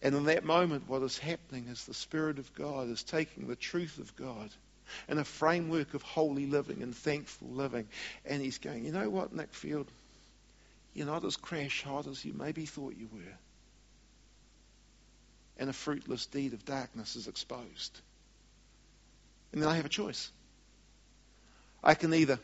And 0.02 0.14
in 0.14 0.24
that 0.24 0.44
moment, 0.44 0.88
what 0.88 1.02
is 1.02 1.18
happening 1.18 1.66
is 1.68 1.84
the 1.84 1.94
Spirit 1.94 2.38
of 2.38 2.54
God 2.54 2.88
is 2.88 3.02
taking 3.02 3.46
the 3.46 3.56
truth 3.56 3.98
of 3.98 4.16
God 4.16 4.50
and 5.08 5.18
a 5.18 5.24
framework 5.24 5.94
of 5.94 6.02
holy 6.02 6.46
living 6.46 6.82
and 6.82 6.94
thankful 6.94 7.48
living. 7.48 7.86
And 8.24 8.42
He's 8.42 8.58
going, 8.58 8.84
you 8.84 8.92
know 8.92 9.10
what, 9.10 9.34
Nick 9.34 9.52
Field? 9.52 9.90
You're 10.94 11.06
not 11.06 11.24
as 11.24 11.36
crash 11.36 11.82
hot 11.82 12.06
as 12.06 12.24
you 12.24 12.32
maybe 12.32 12.64
thought 12.66 12.96
you 12.96 13.08
were. 13.12 13.36
And 15.58 15.68
a 15.68 15.74
fruitless 15.74 16.26
deed 16.26 16.54
of 16.54 16.64
darkness 16.64 17.16
is 17.16 17.28
exposed. 17.28 18.00
And 19.52 19.60
then 19.60 19.68
I 19.68 19.76
have 19.76 19.84
a 19.84 19.90
choice. 19.90 20.30
I 21.84 21.94
can 21.94 22.14
either 22.14 22.38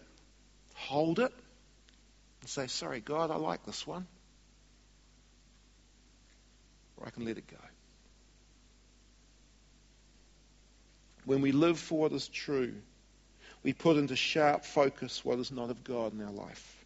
hold 0.75 1.21
it 1.21 1.33
and 2.42 2.51
say, 2.51 2.66
sorry, 2.66 3.01
God, 3.01 3.31
I 3.31 3.37
like 3.37 3.64
this 3.64 3.87
one 3.87 4.07
or 6.96 7.06
I 7.06 7.11
can 7.11 7.24
let 7.24 7.38
it 7.38 7.46
go. 7.46 7.56
When 11.24 11.40
we 11.40 11.52
live 11.52 11.78
for 11.78 11.98
what 11.98 12.12
is 12.12 12.28
true, 12.28 12.74
we 13.62 13.72
put 13.72 13.96
into 13.96 14.14
sharp 14.14 14.64
focus 14.64 15.24
what 15.24 15.38
is 15.38 15.50
not 15.50 15.70
of 15.70 15.82
God 15.82 16.12
in 16.12 16.22
our 16.22 16.30
life. 16.30 16.85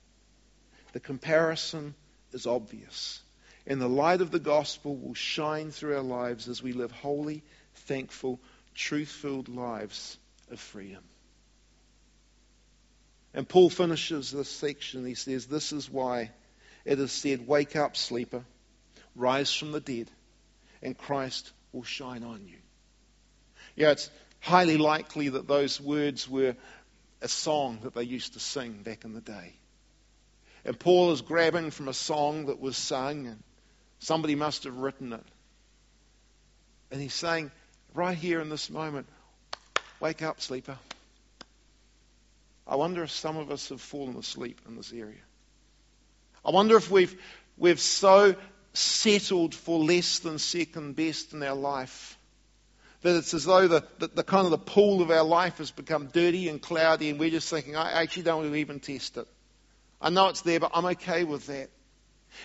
The 0.92 1.00
comparison 1.00 1.94
is 2.32 2.46
obvious. 2.46 3.20
And 3.66 3.80
the 3.80 3.88
light 3.88 4.22
of 4.22 4.30
the 4.30 4.40
gospel 4.40 4.96
will 4.96 5.14
shine 5.14 5.70
through 5.70 5.96
our 5.96 6.02
lives 6.02 6.48
as 6.48 6.62
we 6.62 6.72
live 6.72 6.90
holy, 6.90 7.42
thankful, 7.74 8.40
truth 8.74 9.10
filled 9.10 9.48
lives 9.48 10.16
of 10.50 10.58
freedom. 10.58 11.04
And 13.34 13.48
Paul 13.48 13.68
finishes 13.68 14.30
this 14.30 14.48
section. 14.48 15.04
He 15.04 15.14
says, 15.14 15.46
This 15.46 15.72
is 15.72 15.90
why 15.90 16.30
it 16.84 16.98
is 16.98 17.12
said, 17.12 17.46
Wake 17.46 17.76
up, 17.76 17.96
sleeper 17.96 18.42
rise 19.14 19.54
from 19.54 19.72
the 19.72 19.80
dead, 19.80 20.10
and 20.82 20.96
Christ 20.96 21.52
will 21.72 21.84
shine 21.84 22.22
on 22.22 22.46
you. 22.46 22.58
Yeah, 23.76 23.90
it's 23.90 24.10
highly 24.40 24.76
likely 24.76 25.30
that 25.30 25.46
those 25.46 25.80
words 25.80 26.28
were 26.28 26.56
a 27.20 27.28
song 27.28 27.80
that 27.82 27.94
they 27.94 28.02
used 28.02 28.34
to 28.34 28.40
sing 28.40 28.82
back 28.82 29.04
in 29.04 29.12
the 29.12 29.20
day. 29.20 29.54
And 30.64 30.78
Paul 30.78 31.12
is 31.12 31.22
grabbing 31.22 31.70
from 31.70 31.88
a 31.88 31.94
song 31.94 32.46
that 32.46 32.60
was 32.60 32.76
sung, 32.76 33.26
and 33.26 33.42
somebody 33.98 34.34
must 34.34 34.64
have 34.64 34.76
written 34.76 35.12
it. 35.12 35.24
And 36.90 37.00
he's 37.00 37.14
saying, 37.14 37.50
right 37.94 38.16
here 38.16 38.40
in 38.40 38.48
this 38.48 38.70
moment, 38.70 39.06
wake 40.00 40.22
up, 40.22 40.40
sleeper. 40.40 40.78
I 42.66 42.76
wonder 42.76 43.02
if 43.02 43.10
some 43.10 43.36
of 43.36 43.50
us 43.50 43.68
have 43.70 43.80
fallen 43.80 44.16
asleep 44.16 44.60
in 44.68 44.76
this 44.76 44.92
area. 44.92 45.22
I 46.44 46.50
wonder 46.50 46.76
if 46.76 46.90
we've, 46.90 47.20
we've 47.56 47.80
so 47.80 48.34
settled 48.72 49.54
for 49.54 49.78
less 49.78 50.20
than 50.20 50.38
second 50.38 50.96
best 50.96 51.32
in 51.32 51.42
our 51.42 51.54
life. 51.54 52.18
That 53.02 53.16
it's 53.16 53.32
as 53.32 53.44
though 53.44 53.66
the, 53.66 53.84
the, 53.98 54.08
the, 54.08 54.22
kind 54.22 54.44
of 54.44 54.50
the 54.50 54.58
pool 54.58 55.00
of 55.00 55.10
our 55.10 55.24
life 55.24 55.58
has 55.58 55.70
become 55.70 56.08
dirty 56.08 56.48
and 56.48 56.60
cloudy, 56.60 57.10
and 57.10 57.18
we're 57.18 57.30
just 57.30 57.48
thinking, 57.48 57.74
I 57.74 58.02
actually 58.02 58.24
don't 58.24 58.42
want 58.42 58.50
to 58.50 58.56
even 58.56 58.78
test 58.78 59.16
it. 59.16 59.26
I 60.00 60.10
know 60.10 60.28
it's 60.28 60.42
there, 60.42 60.60
but 60.60 60.72
I'm 60.74 60.84
okay 60.86 61.24
with 61.24 61.46
that. 61.46 61.70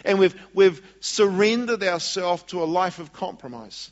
And 0.03 0.17
we've, 0.17 0.35
we've 0.53 0.81
surrendered 0.99 1.83
ourselves 1.83 2.43
to 2.43 2.63
a 2.63 2.65
life 2.65 2.99
of 2.99 3.13
compromise. 3.13 3.91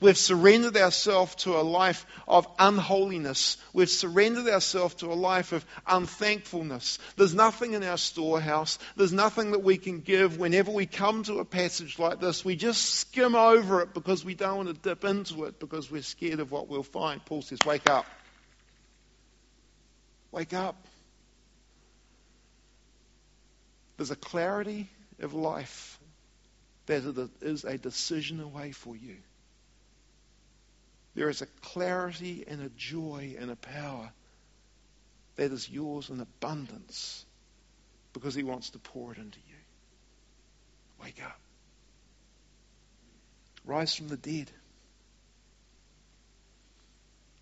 We've 0.00 0.16
surrendered 0.16 0.78
ourselves 0.78 1.34
to 1.36 1.58
a 1.58 1.62
life 1.62 2.06
of 2.26 2.48
unholiness. 2.58 3.58
We've 3.74 3.90
surrendered 3.90 4.48
ourselves 4.48 4.94
to 4.96 5.12
a 5.12 5.14
life 5.14 5.52
of 5.52 5.64
unthankfulness. 5.86 6.98
There's 7.16 7.34
nothing 7.34 7.74
in 7.74 7.82
our 7.84 7.98
storehouse. 7.98 8.78
There's 8.96 9.12
nothing 9.12 9.50
that 9.50 9.62
we 9.62 9.76
can 9.76 10.00
give. 10.00 10.38
Whenever 10.38 10.70
we 10.70 10.86
come 10.86 11.22
to 11.24 11.40
a 11.40 11.44
passage 11.44 11.98
like 11.98 12.18
this, 12.18 12.42
we 12.42 12.56
just 12.56 12.82
skim 12.94 13.34
over 13.34 13.82
it 13.82 13.92
because 13.92 14.24
we 14.24 14.34
don't 14.34 14.56
want 14.56 14.68
to 14.68 14.74
dip 14.74 15.04
into 15.04 15.44
it 15.44 15.60
because 15.60 15.90
we're 15.90 16.00
scared 16.00 16.40
of 16.40 16.50
what 16.50 16.68
we'll 16.68 16.82
find. 16.82 17.22
Paul 17.26 17.42
says, 17.42 17.58
Wake 17.66 17.90
up. 17.90 18.06
Wake 20.32 20.54
up. 20.54 20.76
There's 23.98 24.10
a 24.10 24.16
clarity 24.16 24.88
of 25.20 25.34
life 25.34 25.98
that 26.86 27.28
is 27.42 27.64
a 27.64 27.76
decision 27.76 28.40
away 28.40 28.72
for 28.72 28.96
you. 28.96 29.16
There 31.20 31.28
is 31.28 31.42
a 31.42 31.46
clarity 31.60 32.44
and 32.48 32.62
a 32.62 32.70
joy 32.70 33.36
and 33.38 33.50
a 33.50 33.56
power 33.56 34.10
that 35.36 35.52
is 35.52 35.68
yours 35.68 36.08
in 36.08 36.18
abundance 36.18 37.26
because 38.14 38.34
He 38.34 38.42
wants 38.42 38.70
to 38.70 38.78
pour 38.78 39.12
it 39.12 39.18
into 39.18 39.38
you. 39.46 41.04
Wake 41.04 41.22
up. 41.22 41.38
Rise 43.66 43.94
from 43.94 44.08
the 44.08 44.16
dead. 44.16 44.50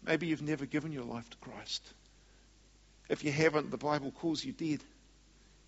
Maybe 0.04 0.26
you've 0.26 0.42
never 0.42 0.66
given 0.66 0.90
your 0.90 1.04
life 1.04 1.30
to 1.30 1.36
Christ. 1.36 1.84
If 3.08 3.22
you 3.22 3.30
haven't, 3.30 3.70
the 3.70 3.76
Bible 3.76 4.10
calls 4.10 4.44
you 4.44 4.50
dead. 4.50 4.80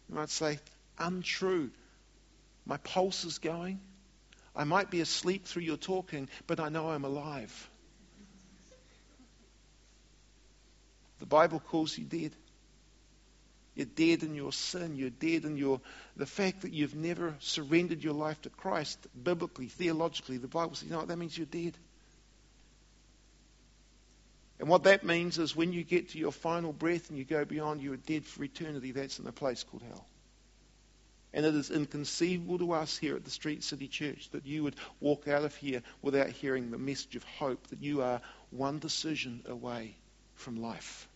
You 0.09 0.17
might 0.17 0.31
say, 0.31 0.59
untrue. 0.99 1.71
My 2.67 2.79
pulse 2.79 3.25
is 3.25 3.39
going. 3.39 3.79
I 4.57 4.65
might 4.65 4.91
be 4.91 5.01
asleep 5.01 5.45
through 5.45 5.63
your 5.63 5.77
talking, 5.77 6.29
but 6.49 6.59
I 6.59 6.71
know 6.71 6.91
I'm 6.91 7.05
alive. 7.05 7.70
The 11.21 11.27
Bible 11.27 11.61
calls 11.61 11.97
you 11.97 12.05
dead. 12.05 12.33
You're 13.75 13.87
dead 13.87 14.25
in 14.25 14.35
your 14.35 14.53
sin. 14.53 14.97
You're 14.97 15.11
dead 15.11 15.45
in 15.45 15.57
your 15.57 15.81
the 16.17 16.27
fact 16.27 16.63
that 16.63 16.73
you've 16.73 16.97
never 16.97 17.37
surrendered 17.39 18.03
your 18.03 18.15
life 18.15 18.41
to 18.43 18.51
Christ. 18.51 18.99
Biblically, 19.23 19.69
theologically, 19.69 20.39
the 20.39 20.49
Bible 20.49 20.75
says, 20.75 20.89
you 20.89 20.93
know 20.93 20.99
what 20.99 21.09
that 21.09 21.19
means? 21.19 21.37
You're 21.37 21.47
dead. 21.47 21.77
And 24.59 24.69
what 24.69 24.83
that 24.83 25.05
means 25.05 25.39
is 25.39 25.57
when 25.57 25.73
you 25.73 25.85
get 25.85 26.11
to 26.11 26.19
your 26.19 26.33
final 26.33 26.73
breath 26.73 27.09
and 27.09 27.19
you 27.19 27.25
go 27.25 27.45
beyond, 27.45 27.81
you 27.81 27.93
are 27.93 27.97
dead 27.97 28.27
for 28.27 28.43
eternity. 28.45 28.93
That's 28.93 29.19
in 29.19 29.27
a 29.27 29.33
place 29.33 29.63
called 29.63 29.83
hell. 29.83 30.07
And 31.33 31.47
it 31.47 31.55
is 31.55 31.71
inconceivable 31.71 32.59
to 32.59 32.73
us 32.73 32.99
here 32.99 33.15
at 33.15 33.25
the 33.25 33.31
Street 33.31 33.63
City 33.63 33.89
Church 33.89 34.29
that 34.33 34.47
you 34.47 34.65
would 34.65 34.75
walk 35.01 35.29
out 35.29 35.45
of 35.45 35.55
here 35.55 35.83
without 36.03 36.29
hearing 36.29 36.71
the 36.71 36.79
message 36.79 37.15
of 37.17 37.25
hope 37.25 37.69
that 37.69 37.83
you 37.83 38.03
are 38.03 38.21
one 38.51 38.79
decision 38.81 39.43
away 39.47 39.95
from 40.41 40.61
life. 40.61 41.09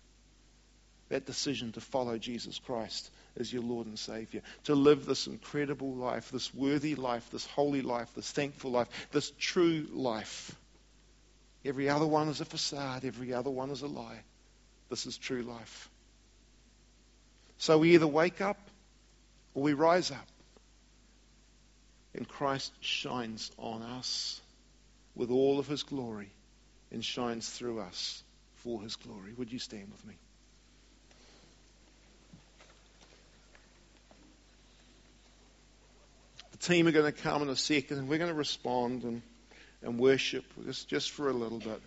That 1.08 1.26
decision 1.26 1.72
to 1.72 1.80
follow 1.80 2.18
Jesus 2.18 2.58
Christ 2.58 3.10
as 3.38 3.52
your 3.52 3.62
Lord 3.62 3.86
and 3.86 3.98
Savior, 3.98 4.42
to 4.64 4.74
live 4.74 5.04
this 5.06 5.26
incredible 5.26 5.94
life, 5.94 6.30
this 6.30 6.54
worthy 6.54 6.94
life, 6.94 7.28
this 7.30 7.46
holy 7.46 7.82
life, 7.82 8.08
this 8.14 8.30
thankful 8.30 8.70
life, 8.70 8.88
this 9.12 9.32
true 9.38 9.86
life. 9.92 10.54
Every 11.64 11.88
other 11.88 12.06
one 12.06 12.28
is 12.28 12.40
a 12.40 12.44
facade, 12.44 13.04
every 13.04 13.32
other 13.32 13.50
one 13.50 13.70
is 13.70 13.82
a 13.82 13.86
lie. 13.86 14.20
This 14.88 15.06
is 15.06 15.16
true 15.16 15.42
life. 15.42 15.90
So 17.58 17.78
we 17.78 17.94
either 17.94 18.06
wake 18.06 18.40
up 18.40 18.58
or 19.54 19.62
we 19.62 19.72
rise 19.72 20.10
up 20.10 20.26
and 22.14 22.28
Christ 22.28 22.72
shines 22.80 23.50
on 23.58 23.82
us 23.82 24.40
with 25.14 25.30
all 25.30 25.58
of 25.58 25.66
his 25.66 25.82
glory 25.82 26.30
and 26.92 27.04
shines 27.04 27.48
through 27.48 27.80
us 27.80 28.23
for 28.64 28.82
his 28.82 28.96
glory. 28.96 29.34
Would 29.36 29.52
you 29.52 29.58
stand 29.58 29.92
with 29.92 30.04
me? 30.06 30.14
The 36.52 36.58
team 36.58 36.88
are 36.88 36.92
going 36.92 37.12
to 37.12 37.22
come 37.22 37.42
in 37.42 37.50
a 37.50 37.56
second 37.56 37.98
and 37.98 38.08
we're 38.08 38.18
going 38.18 38.30
to 38.30 38.34
respond 38.34 39.04
and, 39.04 39.22
and 39.82 39.98
worship 39.98 40.44
just, 40.64 40.88
just 40.88 41.10
for 41.10 41.28
a 41.28 41.32
little 41.32 41.58
bit. 41.58 41.80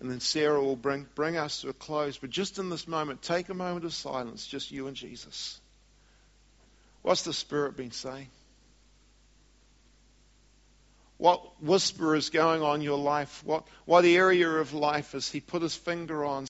And 0.00 0.10
then 0.10 0.20
Sarah 0.20 0.62
will 0.62 0.76
bring, 0.76 1.06
bring 1.14 1.36
us 1.36 1.60
to 1.60 1.68
a 1.68 1.72
close. 1.72 2.16
But 2.16 2.30
just 2.30 2.58
in 2.58 2.70
this 2.70 2.88
moment, 2.88 3.20
take 3.20 3.48
a 3.48 3.54
moment 3.54 3.84
of 3.84 3.92
silence, 3.92 4.46
just 4.46 4.70
you 4.70 4.86
and 4.86 4.96
Jesus. 4.96 5.60
What's 7.02 7.22
the 7.22 7.32
Spirit 7.32 7.76
been 7.76 7.90
saying? 7.90 8.28
What 11.18 11.60
whisper 11.60 12.14
is 12.14 12.30
going 12.30 12.62
on 12.62 12.80
your 12.80 12.96
life? 12.96 13.42
What, 13.44 13.66
what 13.84 14.04
area 14.04 14.48
of 14.48 14.72
life 14.72 15.12
has 15.12 15.28
He 15.28 15.40
put 15.40 15.62
His 15.62 15.74
finger 15.74 16.24
on 16.24 16.46